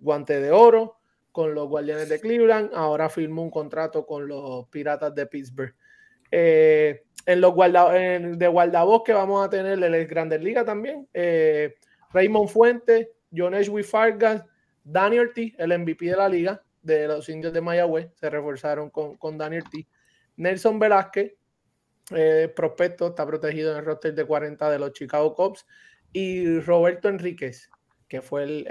[0.01, 0.97] Guante de oro
[1.31, 2.71] con los Guardianes de Cleveland.
[2.73, 5.73] Ahora firmó un contrato con los Piratas de Pittsburgh.
[6.31, 11.07] Eh, en los guarda, en, de guardabosque vamos a tener el Grandes Liga también.
[11.13, 11.75] Eh,
[12.11, 14.43] Raymond Fuentes, John Edgewick Fargas,
[14.83, 19.17] Daniel T, el MVP de la liga de los indios de Mayagüez, se reforzaron con,
[19.17, 19.87] con Daniel T.
[20.37, 21.33] Nelson Velázquez,
[22.15, 25.65] eh, prospecto, está protegido en el roster de 40 de los Chicago Cubs.
[26.13, 27.69] Y Roberto Enríquez,
[28.07, 28.67] que fue el,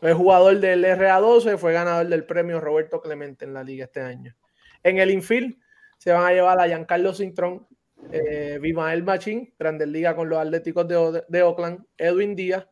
[0.00, 4.36] el, jugador del RA12, fue ganador del premio Roberto Clemente en la liga este año.
[4.82, 5.56] En el infield
[5.96, 7.66] se van a llevar a Giancarlo Cintrón,
[8.12, 12.66] eh, Vimael Machín, Grandes Liga con los Atléticos de, de Oakland, Edwin Díaz,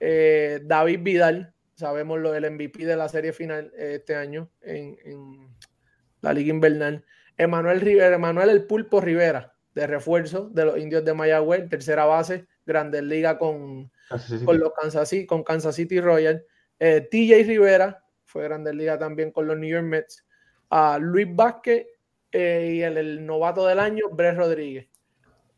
[0.00, 5.54] eh, David Vidal, sabemos lo del MVP de la serie final eh, este año en,
[6.22, 7.04] la Liga Invernal.
[7.36, 12.46] Emanuel Rivera, Emanuel El Pulpo Rivera, de refuerzo de los indios de Mayagüez, tercera base,
[12.64, 13.92] Grandes Liga con,
[14.44, 16.42] con los Kansas City, con Kansas City Royal.
[16.78, 20.24] Eh, TJ Rivera fue Grandes Liga también con los New York Mets.
[20.70, 21.86] A Luis Vázquez
[22.32, 24.88] eh, y el, novato del año, Brett Rodríguez.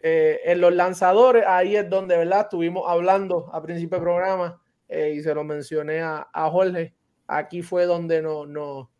[0.00, 2.42] Eh, en los lanzadores, ahí es donde, ¿verdad?
[2.42, 6.94] Estuvimos hablando a principio del programa y se lo mencioné a, Jorge.
[7.26, 8.90] Aquí fue donde no, no,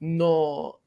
[0.00, 0.80] no,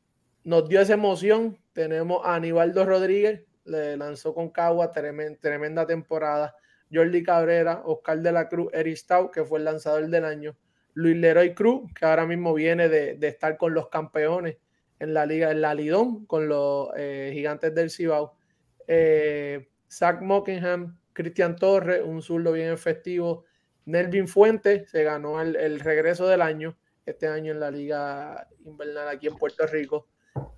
[0.44, 1.58] nos dio esa emoción.
[1.74, 6.56] Tenemos a Aníbaldo Rodríguez, le lanzó con Cagua, tremenda temporada.
[6.92, 10.58] Jordi Cabrera, Oscar de la Cruz, Eric Stau, que fue el lanzador del año,
[10.94, 14.58] Luis Leroy Cruz, que ahora mismo viene de, estar con los campeones
[15.00, 18.34] en la liga, en la Lidón, con los eh, gigantes del Cibao,
[18.88, 23.46] eh, Zach Mockingham, Cristian Torres, un zurdo bien efectivo,
[23.90, 29.28] Nelvin Fuentes, se ganó el, regreso del año, este año en la liga invernal aquí
[29.28, 30.08] en Puerto Rico.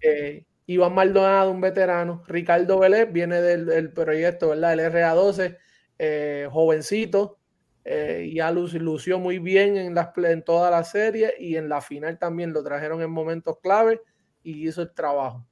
[0.01, 2.23] Eh, Iván Maldonado, un veterano.
[2.27, 4.73] Ricardo Vélez viene del, proyecto, ¿verdad?
[4.73, 5.57] El RA12
[5.99, 7.39] eh, jovencito,
[7.83, 12.63] eh, ya lució muy bien en toda la serie y en la final también lo
[12.63, 14.01] trajeron en momentos clave
[14.43, 15.45] y hizo el trabajo.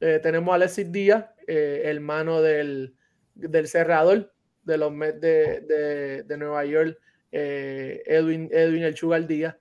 [0.00, 2.94] Eh, tenemos a Alexis Díaz, hermano del,
[3.34, 4.32] del cerrador
[4.62, 6.98] de los Mets de, de, Nueva York,
[7.36, 9.56] Edwin, Edwin El Chugal Díaz,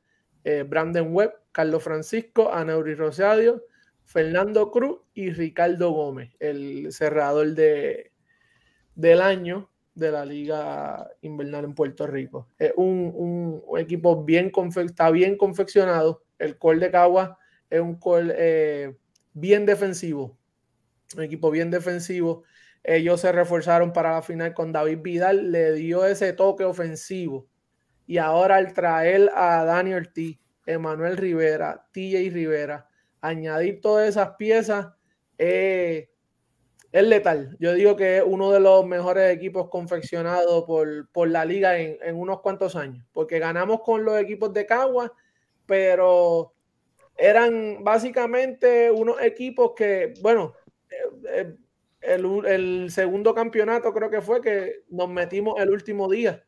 [0.68, 3.64] Brandon Webb, Carlos Francisco, Anauri Rosario,
[4.06, 8.12] Fernando Cruz y Ricardo Gómez, el cerrador de,
[8.96, 12.50] del año de la Liga Invernal en Puerto Rico.
[12.60, 14.52] Es un, equipo bien,
[14.86, 16.24] está bien confeccionado.
[16.38, 18.96] El Col de Cagua es un Col eh,
[19.34, 20.38] bien defensivo.
[21.16, 22.44] Un equipo bien defensivo.
[22.84, 27.48] Ellos se reforzaron para la final con David Vidal, le dio ese toque ofensivo.
[28.08, 32.88] Y ahora al traer a Daniel Ortiz, Emanuel Rivera, TJ Rivera,
[33.22, 34.88] añadir todas esas piezas,
[35.38, 36.10] eh,
[36.92, 37.58] es letal.
[37.60, 42.40] Yo digo que es uno de los mejores equipos confeccionados por, la liga en, unos
[42.42, 45.12] cuantos años, porque ganamos con los equipos de Cagua,
[45.66, 46.54] pero
[47.18, 50.54] eran básicamente unos equipos que, bueno,
[50.90, 51.54] eh,
[52.02, 56.46] eh, el, segundo campeonato creo que fue que nos metimos el último día,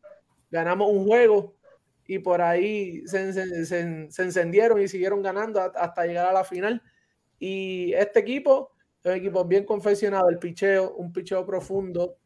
[0.49, 1.55] ganamos un juego
[2.05, 3.79] y por ahí se, se
[4.23, 6.81] encendieron y siguieron ganando hasta llegar a la final.
[7.39, 8.71] Y este equipo
[9.09, 12.17] un equipo bien confeccionado, el picheo, un picheo profundo,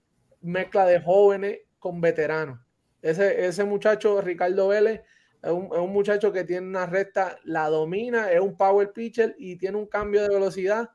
[0.42, 2.60] mezcla de jóvenes con veteranos.
[3.02, 5.02] Ese, ese muchacho, Ricardo Vélez,
[5.42, 9.36] Es un, es un muchacho que tiene una recta, la domina, es un power pitcher
[9.38, 10.90] y tiene un cambio de velocidad.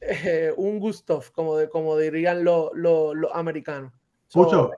[0.00, 3.92] eh, un Gustav, como, de, como dirían los, los, americanos.
[4.28, 4.70] So, Pucho,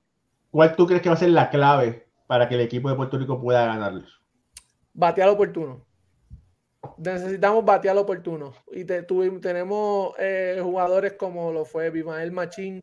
[0.50, 3.18] ¿cuál tú crees que va a ser la clave para que el equipo de Puerto
[3.18, 4.20] Rico pueda ganarlos?
[4.92, 5.86] batear oportuno.
[6.98, 8.52] Necesitamos batear oportuno.
[8.72, 12.80] Y te- tuvimos- tenemos eh, jugadores como lo fue Bimael Machín,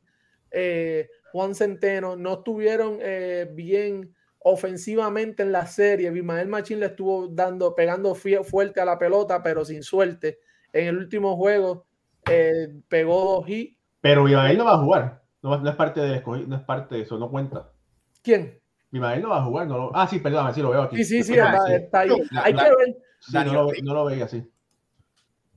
[0.52, 6.10] eh, Juan Centeno, no estuvieron eh, bien ofensivamente en la serie.
[6.12, 10.40] Bimael Machín le estuvo dando, pegando fuerte a la pelota, pero sin suerte.
[10.72, 11.86] En el último juego
[12.30, 13.78] eh, pegó dos hits.
[14.02, 15.24] Pero Bimael no va a jugar.
[15.48, 17.72] No, es parte del escogido, no es parte de eso, no cuenta.
[18.22, 18.60] ¿Quién?
[18.92, 19.68] Bimael no va a jugar.
[19.68, 20.98] No lo- Ah, sí, perdón, sí lo veo aquí.
[20.98, 22.10] Sí, sí, sí, está, ahí.
[22.32, 22.98] La- Hay la- que ver.
[23.20, 24.44] Sí, no, Daniel lo, no lo veía así.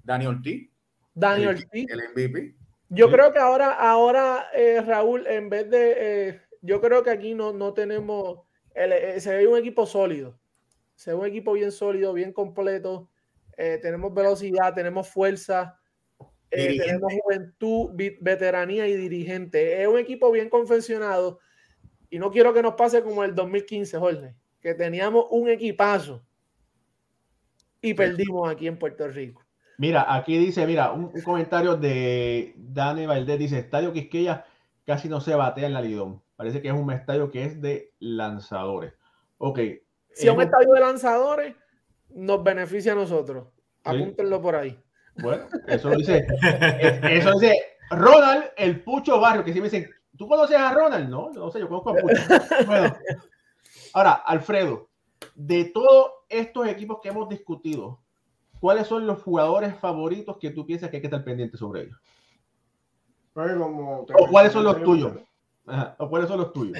[0.02, 0.70] Dani Ortiz,
[1.14, 1.90] Daniel el, Ortiz.
[1.90, 2.56] el MVP.
[2.88, 3.12] Yo Sí.
[3.12, 5.94] creo que ahora, ahora eh, Raúl, en vez de,
[6.28, 8.40] eh, yo creo que aquí no, no tenemos,
[8.74, 10.38] el- eh, se ve un equipo sólido,
[10.94, 13.10] se ve un equipo bien sólido, bien completo,
[13.56, 15.78] eh, tenemos velocidad, tenemos fuerza,
[16.50, 19.80] eh, tenemos juventud, vi- veteranía y dirigente.
[19.82, 21.38] Es un equipo bien confeccionado
[22.10, 26.24] y no quiero que nos pase como el 2015, Jorge, que teníamos un equipazo
[27.80, 29.44] y perdimos aquí en Puerto Rico.
[29.78, 34.44] Mira, aquí dice, mira, un, un comentario de Dani Valdés dice, Estadio Quisqueya
[34.84, 36.22] casi no se batea en la Lidón.
[36.36, 38.92] Parece que es un estadio que es de lanzadores.
[39.38, 39.58] Ok.
[40.12, 41.54] Si es un un- estadio de lanzadores,
[42.10, 43.48] nos beneficia a nosotros.
[43.84, 44.78] Apúntenlo por ahí.
[45.16, 46.26] Bueno, eso lo dice,
[46.80, 47.56] es- eso dice
[47.90, 51.08] Ronald, el Pucho Barrio, que si me dicen, ¿tú conoces a Ronald?
[51.08, 52.16] No, no sé, yo conozco a Pucho.
[52.66, 52.96] Bueno,
[53.92, 54.88] ahora, Alfredo,
[55.34, 58.00] de todos estos equipos que hemos discutido,
[58.60, 61.98] ¿cuáles son los jugadores favoritos que tú piensas que hay que estar pendiente sobre ellos?
[63.32, 65.12] Pues, como ¿O cuáles son los tuyos?
[65.66, 66.78] Ajá, ¿O cuáles son los tuyos?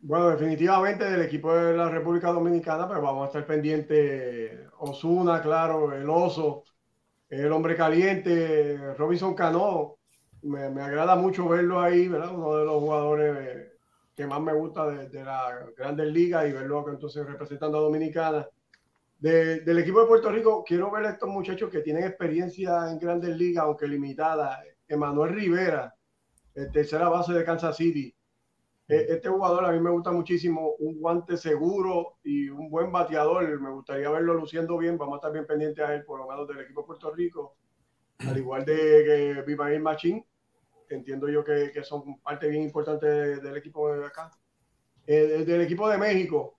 [0.00, 4.60] Bueno, definitivamente del equipo de la República Dominicana, pues vamos a estar pendientes.
[4.78, 6.62] Osuna, claro, el oso,
[7.28, 9.96] el hombre caliente, Robinson Cano.
[10.42, 12.32] Me, me agrada mucho verlo ahí, ¿verdad?
[12.34, 13.72] Uno de los jugadores
[14.14, 18.46] que más me gusta de, de la Grandes Ligas y verlo entonces representando a Dominicana.
[19.18, 22.98] De- del equipo de Puerto Rico, quiero ver a estos muchachos que tienen experiencia en
[22.98, 24.62] Grandes Ligas, aunque limitada.
[24.86, 25.94] Emanuel Rivera,
[26.54, 28.14] el tercera base de Kansas City.
[28.88, 33.60] Eh, Este jugador a mí me gusta muchísimo, un guante seguro y un buen bateador.
[33.60, 34.96] Me gustaría verlo luciendo bien.
[34.98, 37.56] Vamos a estar bien pendientes a él, por lo menos del equipo de Puerto Rico.
[38.18, 40.24] Al igual de que Vivail Machín,
[40.88, 44.30] entiendo yo que, que son parte bien importante de- del equipo de acá.
[45.06, 46.58] Eh, del equipo de México,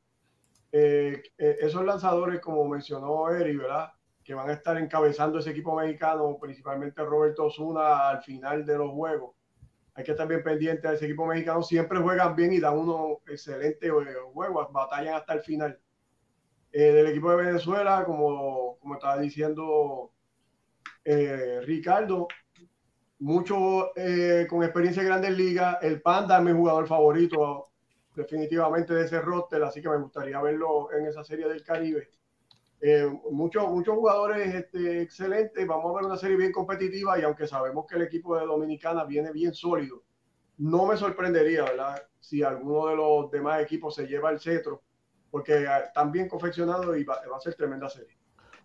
[0.71, 3.91] eh, eh, esos lanzadores, como mencionó Eri, ¿verdad?
[4.23, 8.91] Que van a estar encabezando ese equipo mexicano, principalmente Roberto Osuna al final de los
[8.91, 9.35] juegos
[9.99, 11.61] hay que estar bien pendiente a ese equipo mexicano.
[11.61, 15.77] Siempre juegan bien y dan unos excelentes eh, juegos, batallan hasta el final.
[16.71, 20.13] Eh, del equipo de Venezuela, como, como estaba diciendo
[21.03, 22.29] eh, Ricardo,
[23.19, 25.77] mucho eh, con experiencia en grandes ligas.
[25.81, 27.71] El Panda es mi jugador favorito,
[28.15, 32.09] definitivamente de ese roster, así que me gustaría verlo en esa serie del Caribe.
[32.81, 35.67] Eh, muchos, muchos jugadores este, excelentes.
[35.67, 39.03] Vamos a ver una serie bien competitiva y aunque sabemos que el equipo de Dominicana
[39.03, 40.03] viene bien sólido,
[40.57, 42.01] no me sorprendería, ¿verdad?
[42.19, 44.83] Si alguno de los demás equipos se lleva el cetro,
[45.29, 48.17] porque eh, están bien confeccionados y va, va a ser tremenda serie.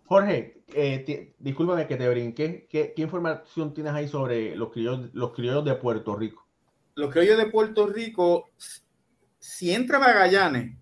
[0.05, 2.67] Jorge, eh, discúlpame que te brinqué.
[2.69, 6.45] ¿Qué, qué información tienes ahí sobre los criollos, los criollos de Puerto Rico?
[6.93, 8.51] Los criollos de Puerto Rico,
[9.39, 10.77] si entra Magallanes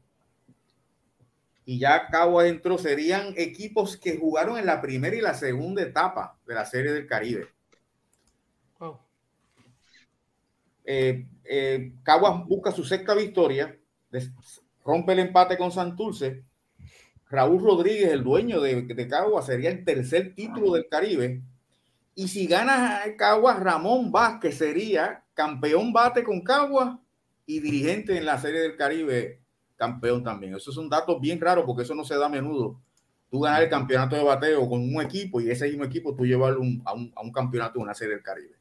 [1.66, 6.38] y ya Caguas entró, serían equipos que jugaron en la primera y la segunda etapa
[6.46, 7.48] de la Serie del Caribe.
[8.80, 9.00] Wow.
[10.84, 13.78] Eh, eh, Caguas busca su sexta victoria,
[14.84, 16.44] rompe el empate con Santurce.
[17.30, 21.42] Raúl Rodríguez, el dueño de, de Caguas, sería el tercer título del Caribe.
[22.14, 27.00] Y si gana Caguas, Ramón Vázquez sería campeón bate con Caguas
[27.46, 29.43] y dirigente en la Serie del Caribe,
[29.76, 30.56] campeón también.
[30.56, 32.80] Esos son datos bien raros porque eso no se da a menudo.
[33.30, 36.62] Tú ganar el campeonato de bateo con un equipo y ese mismo equipo tú llevarlo
[36.62, 38.56] un- a, un, a un campeonato de una Serie del Caribe.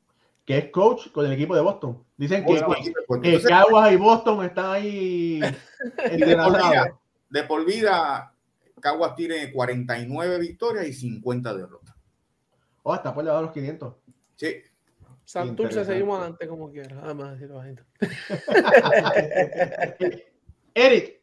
[0.45, 2.03] Que es coach con el equipo de Boston.
[2.17, 2.63] Dicen que, que-
[3.07, 6.99] pues, que entonces, Caguas y Boston están ahí de, por vida,
[7.31, 8.35] de por vida,
[8.81, 11.95] Caguas tiene 49 victorias y 50 derrotas.
[12.83, 13.95] Oh, está por debajo de los 500.
[14.37, 14.57] Sí.
[15.25, 16.99] Santurce seguimos adelante como quiera.
[17.05, 17.85] Además, decirlo bajito.
[20.75, 21.21] Eric,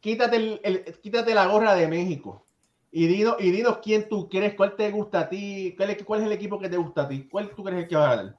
[0.00, 2.44] quítate, el- quítate la gorra de México
[2.92, 6.20] y dinos, y dinos quién tú crees, cuál te gusta a ti, cuál es, cuál
[6.20, 8.36] es el equipo que te gusta a ti, cuál tú crees que va a ganar.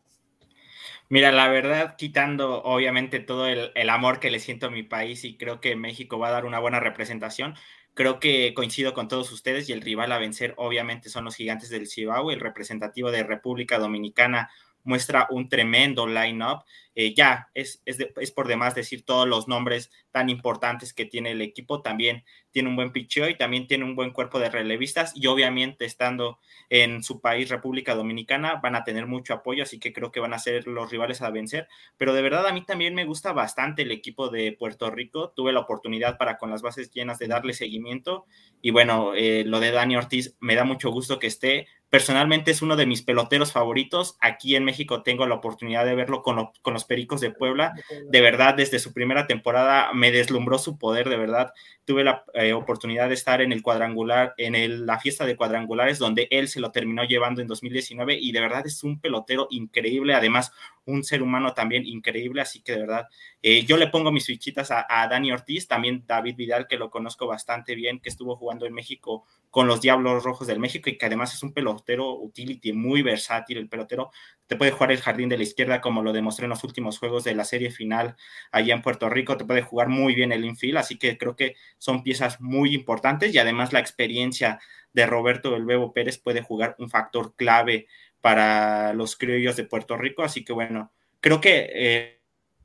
[1.10, 5.26] Mira, la verdad, quitando obviamente todo el, el, amor que le siento a mi país
[5.26, 7.56] y creo que México va a dar una buena representación,
[7.94, 11.70] creo que coincido con todos ustedes y el rival a vencer obviamente son los gigantes
[11.70, 14.50] del Cibao, el representativo de República Dominicana
[14.84, 16.64] muestra un tremendo line-up.
[16.94, 21.32] Eh, ya es, es, es, por demás decir todos los nombres tan importantes que tiene
[21.32, 21.82] el equipo.
[21.82, 25.14] También tiene un buen picheo y también tiene un buen cuerpo de relevistas.
[25.16, 29.64] Y obviamente, estando en su país, República Dominicana, van a tener mucho apoyo.
[29.64, 31.68] Así que creo que van a ser los rivales a vencer.
[31.98, 35.32] Pero de verdad, a mí también me gusta bastante el equipo de Puerto Rico.
[35.36, 38.26] Tuve la oportunidad para, con las bases llenas, de darle seguimiento.
[38.62, 42.62] Y bueno, eh, lo de Dani Ortiz me da mucho gusto que esté Personalmente es
[42.62, 44.16] uno de mis peloteros favoritos.
[44.22, 47.74] Aquí en México tengo la oportunidad de verlo con, lo, con, los Pericos de Puebla.
[48.10, 51.52] De verdad, desde su primera temporada me deslumbró su poder, de verdad.
[51.84, 56.00] Tuve la eh, oportunidad de estar en el cuadrangular, en el, la fiesta de cuadrangulares,
[56.00, 60.14] donde él se lo terminó llevando en 2019 y de verdad es un pelotero increíble.
[60.14, 60.54] Además,
[60.86, 63.08] un ser humano también increíble, así que de verdad,
[63.42, 67.28] eh, yo le pongo mis fichitas a, Dani Ortiz, también David Vidal, que lo conozco
[67.28, 71.06] bastante bien, que estuvo jugando en México con los Diablos Rojos del México y que
[71.06, 74.12] además es un pelotero utility muy versátil, el pelotero
[74.48, 77.24] te puede jugar el jardín de la izquierda como lo demostré en los últimos juegos
[77.24, 78.16] de la serie final
[78.52, 81.56] allá en Puerto Rico, te puede jugar muy bien el infield, así que creo que
[81.78, 84.60] son piezas muy importantes y además la experiencia
[84.94, 87.88] de Roberto El Bebo Pérez puede jugar un factor clave
[88.22, 90.24] para los criollos de Puerto Rico.
[90.24, 92.22] Así que bueno, creo que eh,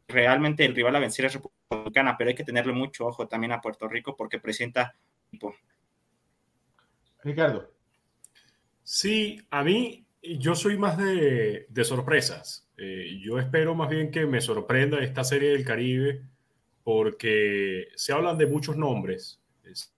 [0.07, 3.53] realmente el rival a vencer es República Dominicana, pero hay que tenerle mucho ojo también
[3.53, 4.95] a Puerto Rico porque presenta.
[7.23, 7.73] Ricardo.
[8.83, 12.69] Sí, a mí yo soy más de, de sorpresas.
[12.77, 16.23] Eh, yo espero más bien que me sorprenda esta serie del Caribe
[16.85, 19.41] porque se hablan de muchos nombres.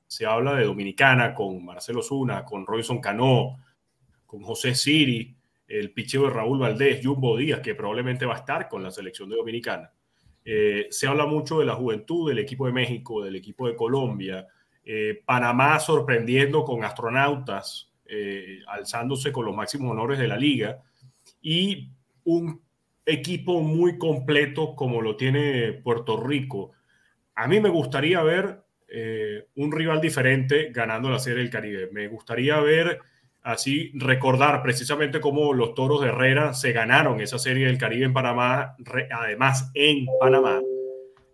[0.07, 3.59] Se habla de Dominicana con Marcelo Zuna, con Royson Cano,
[4.25, 5.37] con José Siri,
[5.69, 9.29] el picheo de Raúl Valdés, Jumbo Díaz, que probablemente va a estar con la selección
[9.29, 9.93] de Dominicana.
[10.45, 14.47] Eh, se habla mucho de la juventud del equipo de México, del equipo de Colombia,
[14.83, 20.83] eh, Panamá sorprendiendo con astronautas, eh, alzándose con los máximos honores de la liga,
[21.43, 21.91] y
[22.25, 22.63] un
[23.05, 26.73] equipo muy completo como lo tiene Puerto Rico.
[27.35, 28.65] A mí me gustaría ver
[29.57, 31.91] un rival diferente ganando la Serie del Caribe.
[31.93, 33.01] Me gustaría ver
[33.49, 38.13] así recordar precisamente cómo los Toros de Herrera se ganaron esa serie del Caribe en
[38.13, 38.77] Panamá,
[39.11, 40.61] además en Panamá.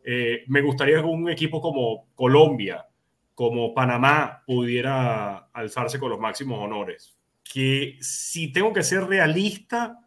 [0.05, 2.87] Eh, me gustaría que un equipo como Colombia,
[3.35, 7.17] como Panamá, pudiera alzarse con los máximos honores.
[7.43, 9.99] Que si tengo que ser realista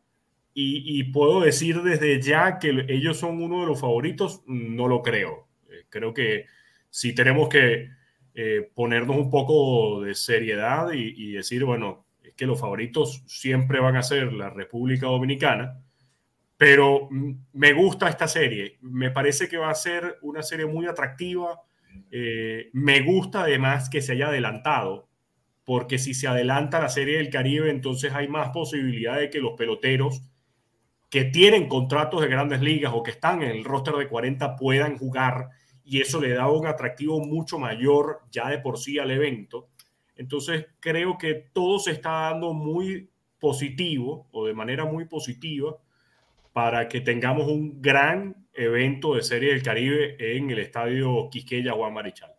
[0.54, 5.50] y, puedo decir desde ya que ellos son uno de los favoritos, no lo creo.
[5.70, 6.46] Eh, creo que
[6.90, 7.90] si tenemos que
[8.40, 13.96] eh, ponernos un poco de seriedad y, decir, bueno, es que los favoritos siempre van
[13.96, 15.82] a ser la República Dominicana,
[16.56, 17.10] pero
[17.54, 21.64] me gusta esta serie, me parece que va a ser una serie muy atractiva,
[22.12, 25.10] eh, me gusta además que se haya adelantado,
[25.66, 29.54] porque si se adelanta la serie del Caribe, entonces hay más posibilidad de que los
[29.54, 30.22] peloteros
[31.10, 34.96] que tienen contratos de grandes ligas o que están en el roster de 40 puedan
[34.96, 35.50] jugar
[35.88, 39.70] y eso le da un atractivo mucho mayor ya de por sí al evento.
[40.18, 43.10] Entonces creo que todo se está dando muy
[43.40, 45.78] positivo o de manera muy positiva
[46.52, 51.94] para que tengamos un gran evento de Serie del Caribe en el estadio Quisqueya Juan
[51.94, 52.34] Marichal.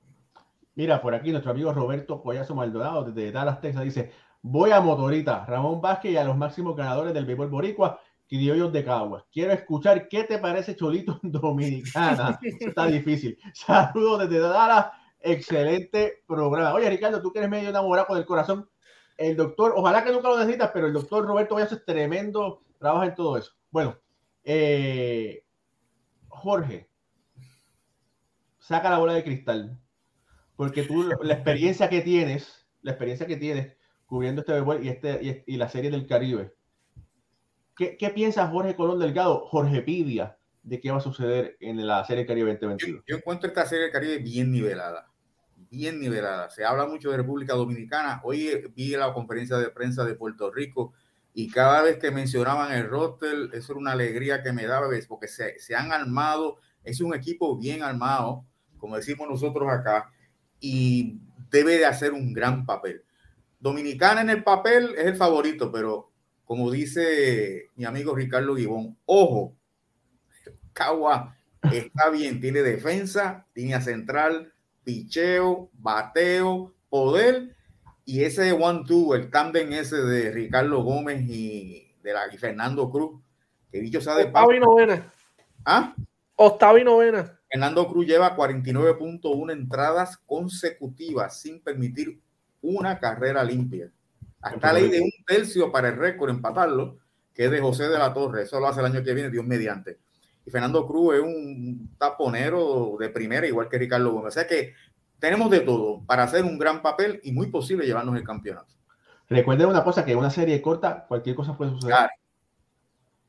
[0.75, 5.47] Mira, por aquí nuestro amigo Roberto Collazo Maldonado desde Dallas, Texas, dice, voy a Motorita,
[5.47, 7.99] Ramón Vázquez y a los máximos ganadores del béisbol boricua
[8.29, 9.25] criollos de Caguas.
[9.33, 12.39] Quiero escuchar qué te parece Cholito Dominicana.
[12.61, 13.39] Está difícil.
[13.55, 14.87] Saludos desde Dallas.
[15.21, 16.75] Excelente programa.
[16.75, 18.69] Oye, Ricardo, tú que eres medio enamorado del corazón.
[19.17, 23.07] El doctor, ojalá que nunca lo necesitas, pero el doctor Roberto Vallazo es tremendo, trabaja
[23.07, 23.53] en todo eso.
[23.71, 23.99] Bueno,
[24.45, 25.45] eh,
[26.29, 26.89] Jorge,
[28.59, 29.81] saca la bola de cristal,
[30.55, 33.77] porque tú, la experiencia que tienes, la experiencia que tienes
[34.07, 36.55] cubriendo este béisbol y, este, y la serie del Caribe,
[37.79, 42.27] ¿Qué, piensa Jorge Colón Delgado, Jorge Pidia, de qué va a suceder en la Serie
[42.27, 43.05] Caribe 2022?
[43.07, 45.13] Yo, encuentro esta Serie Caribe bien nivelada,
[45.55, 46.51] bien nivelada.
[46.51, 48.21] Se habla mucho de República Dominicana.
[48.25, 50.93] Hoy vi la conferencia de prensa de Puerto Rico
[51.33, 55.29] y cada vez que mencionaban el roster, eso era una alegría que me daba, porque
[55.29, 58.45] se, se han armado, es un equipo bien armado,
[58.79, 60.11] como decimos nosotros acá,
[60.59, 63.05] y debe de hacer un gran papel.
[63.61, 66.11] Dominicana en el papel es el favorito, pero
[66.49, 69.55] como dice mi amigo Ricardo Gibón, ojo,
[70.73, 71.37] Cagua
[71.71, 74.51] está bien, tiene defensa, línea central,
[74.83, 77.55] picheo, bateo, poder,
[78.07, 83.21] y ese one-two, el tándem ese de Ricardo Gómez y de la, y Fernando Cruz,
[83.71, 85.13] que dicho sea de Octava y novena.
[85.67, 85.95] ¿Ah?
[86.35, 87.39] Octava y novena.
[87.51, 92.19] Fernando Cruz lleva 49.1 entradas consecutivas sin permitir
[92.63, 93.93] una carrera limpia.
[94.41, 96.99] Hasta ley de un tercio para el récord empatarlo,
[97.35, 98.43] que es de José de la Torre.
[98.43, 99.99] Eso lo hace el año que viene, Dios mediante.
[100.45, 104.29] Y Fernando Cruz es un taponero de primera, igual que Ricardo Gómez.
[104.29, 104.75] O sea que
[105.19, 108.75] tenemos de todo para hacer un gran papel y muy posible llevarnos el campeonato.
[109.29, 111.97] Recuerden una cosa, que en una serie corta, cualquier cosa puede suceder.
[111.97, 112.13] Claro.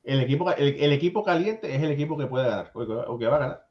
[0.03, 3.19] El, equipo, el, el equipo caliente es el equipo que puede ganar, o que, o
[3.19, 3.67] que va a ganar.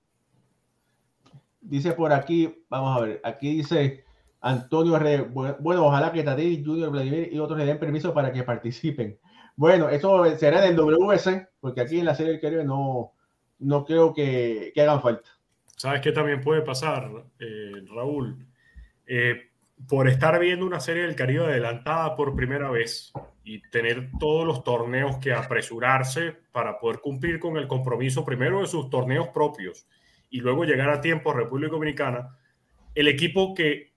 [1.61, 4.05] Dice por aquí, vamos a ver, aquí dice
[4.41, 5.23] Antonio R.
[5.23, 9.19] Bueno, ojalá que Tadej, Junior, Vladimir y otros le den permiso para que participen.
[9.57, 13.13] Bueno, eso será en el WS, porque aquí en la Serie del Caribe no,
[13.59, 15.29] no creo que, que hagan falta.
[15.77, 18.47] ¿Sabes qué también puede pasar, eh, Raúl?
[19.07, 19.49] Eh,
[19.89, 23.13] por estar viendo una serie del Caribe adelantada por primera vez
[23.45, 28.67] y tener todos los torneos que apresurarse para poder cumplir con el compromiso primero de
[28.67, 29.87] sus torneos propios
[30.31, 32.37] y luego llegar a tiempo a República Dominicana,
[32.95, 33.95] el equipo que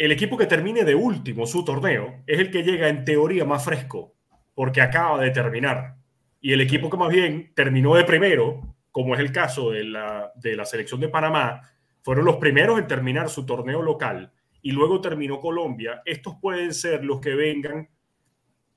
[0.00, 3.62] el equipo que termine de último su torneo es el que llega en teoría más
[3.62, 4.14] fresco
[4.54, 5.96] porque acaba de terminar.
[6.40, 10.32] Y el equipo que más bien terminó de primero, como es el caso de la,
[10.36, 11.60] de la selección de Panamá,
[12.00, 14.32] fueron los primeros en terminar su torneo local
[14.62, 17.90] y luego terminó Colombia, estos pueden ser los que vengan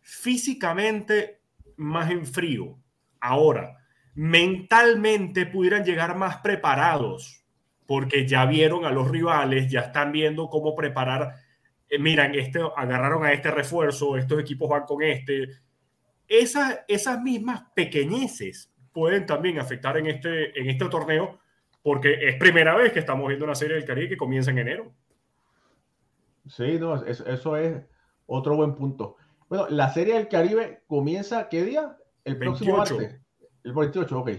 [0.02, 1.40] físicamente
[1.78, 2.78] más en frío.
[3.22, 3.78] Ahora,
[4.14, 7.43] mentalmente pudieran llegar más preparados,
[7.94, 11.36] porque ya vieron a los rivales, ya están viendo cómo preparar.
[11.88, 15.48] Eh, miran, este, agarraron a este refuerzo, estos equipos van con este.
[16.28, 21.40] Esas, esas mismas pequeñeces pueden también afectar en este, en este torneo,
[21.84, 24.92] porque es primera vez que estamos viendo una serie del Caribe que comienza en enero.
[26.48, 27.80] Sí, no, eso, eso es
[28.26, 29.18] otro buen punto.
[29.50, 31.96] Bueno, la serie del Caribe comienza, ¿qué día?
[32.24, 32.96] El próximo 28.
[32.96, 33.22] martes.
[33.64, 34.32] El 28, ok.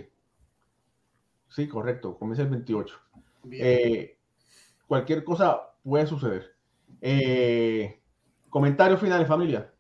[1.51, 3.04] Sí, correcto, comienza el 28.
[3.53, 4.19] Eh,
[4.87, 6.55] cualquier cosa puede suceder.
[7.01, 8.01] Eh,
[8.49, 9.71] comentarios finales, familia.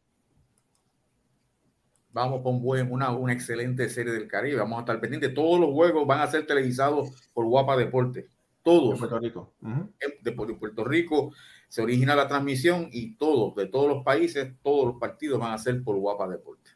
[2.12, 4.58] Vamos con buen, una, una excelente serie del Caribe.
[4.58, 5.34] Vamos a estar pendientes.
[5.34, 8.20] Todos los juegos van a ser televisados por Guapa Deporte.
[8.22, 8.28] De
[8.62, 8.98] Todos.
[8.98, 9.54] Puerto Rico.
[9.60, 11.32] De, de Puerto Rico
[11.68, 15.58] se origina la transmisión y todos, de todos los países, todos los partidos van a
[15.58, 16.70] ser por Guapa Deporte.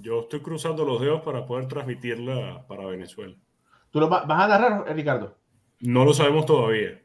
[0.00, 3.36] Yo estoy cruzando los dedos para poder transmitirla para Venezuela.
[3.90, 5.36] ¿Tú lo va- vas a narrar, Ricardo?
[5.80, 7.00] No lo sabemos todavía.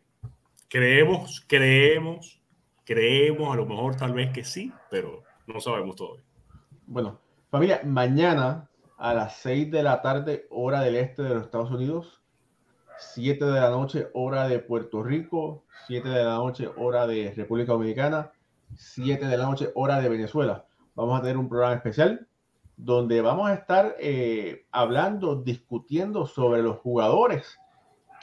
[0.68, 2.42] Creemos, creemos,
[2.84, 6.24] creemos, a lo mejor tal vez que sí, pero no sabemos todavía.
[6.88, 7.20] Bueno,
[7.52, 8.68] familia, mañana
[8.98, 12.20] a las 6 de la tarde, hora del este de los Estados Unidos,
[12.98, 17.74] 7 de la noche, hora de Puerto Rico, 7 de la noche, hora de República
[17.74, 18.32] Dominicana,
[18.76, 20.66] 7 de la noche, hora de Venezuela.
[20.96, 22.28] Vamos a tener un programa especial
[22.76, 27.60] donde vamos a estar eh, hablando, discutiendo sobre los jugadores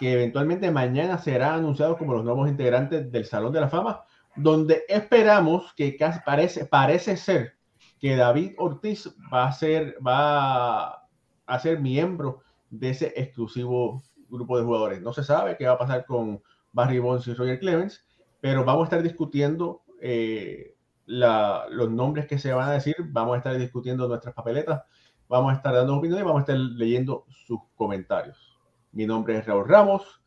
[0.01, 4.03] que eventualmente mañana serán anunciados como los nuevos integrantes del Salón de la Fama,
[4.34, 5.94] donde esperamos que
[6.24, 7.59] parece, parece ser
[8.01, 11.05] que David Ortiz va a ser, va
[11.46, 12.40] a ser miembro
[12.70, 15.03] de ese exclusivo grupo de jugadores.
[15.03, 16.42] No se sabe qué va a pasar con
[16.72, 18.03] Barry Bonds y Roger Clemens,
[18.40, 23.38] pero vamos a estar discutiendo eh, los nombres que se van a decir, vamos a
[23.38, 24.82] estar discutiendo nuestras papeletas,
[25.28, 28.49] vamos a estar dando opiniones vamos a estar leyendo sus comentarios.
[28.93, 30.20] Mi nombre es Raúl Ramos.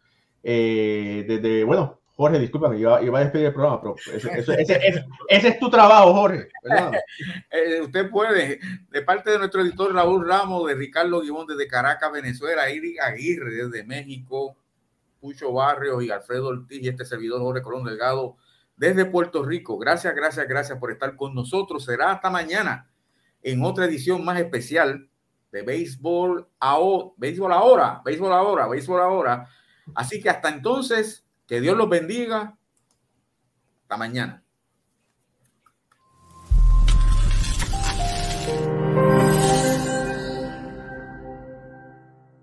[0.43, 5.69] eh, desde, bueno, Jorge, discúlpame, iba, iba a despedir el programa, pero ese, es tu
[5.69, 6.47] trabajo, Jorge.
[7.51, 8.59] Eh, usted puede,
[8.89, 13.51] de parte de nuestro editor Raúl Ramos, de Ricardo Guimón desde Caracas, Venezuela, Iri Aguirre
[13.51, 14.57] desde México,
[15.19, 18.37] Pucho Barrios y Alfredo Ortiz y este servidor Jorge Colón Delgado
[18.75, 19.77] desde Puerto Rico.
[19.77, 21.85] Gracias, gracias, gracias por estar con nosotros.
[21.85, 22.89] Será hasta mañana
[23.41, 25.09] en otra edición más especial
[25.53, 29.47] de Béisbol, Ahora, Béisbol Ahora, Béisbol Ahora, Béisbol Ahora.
[29.93, 32.57] Así que hasta entonces, que Dios los bendiga.
[33.83, 34.42] Hasta mañana.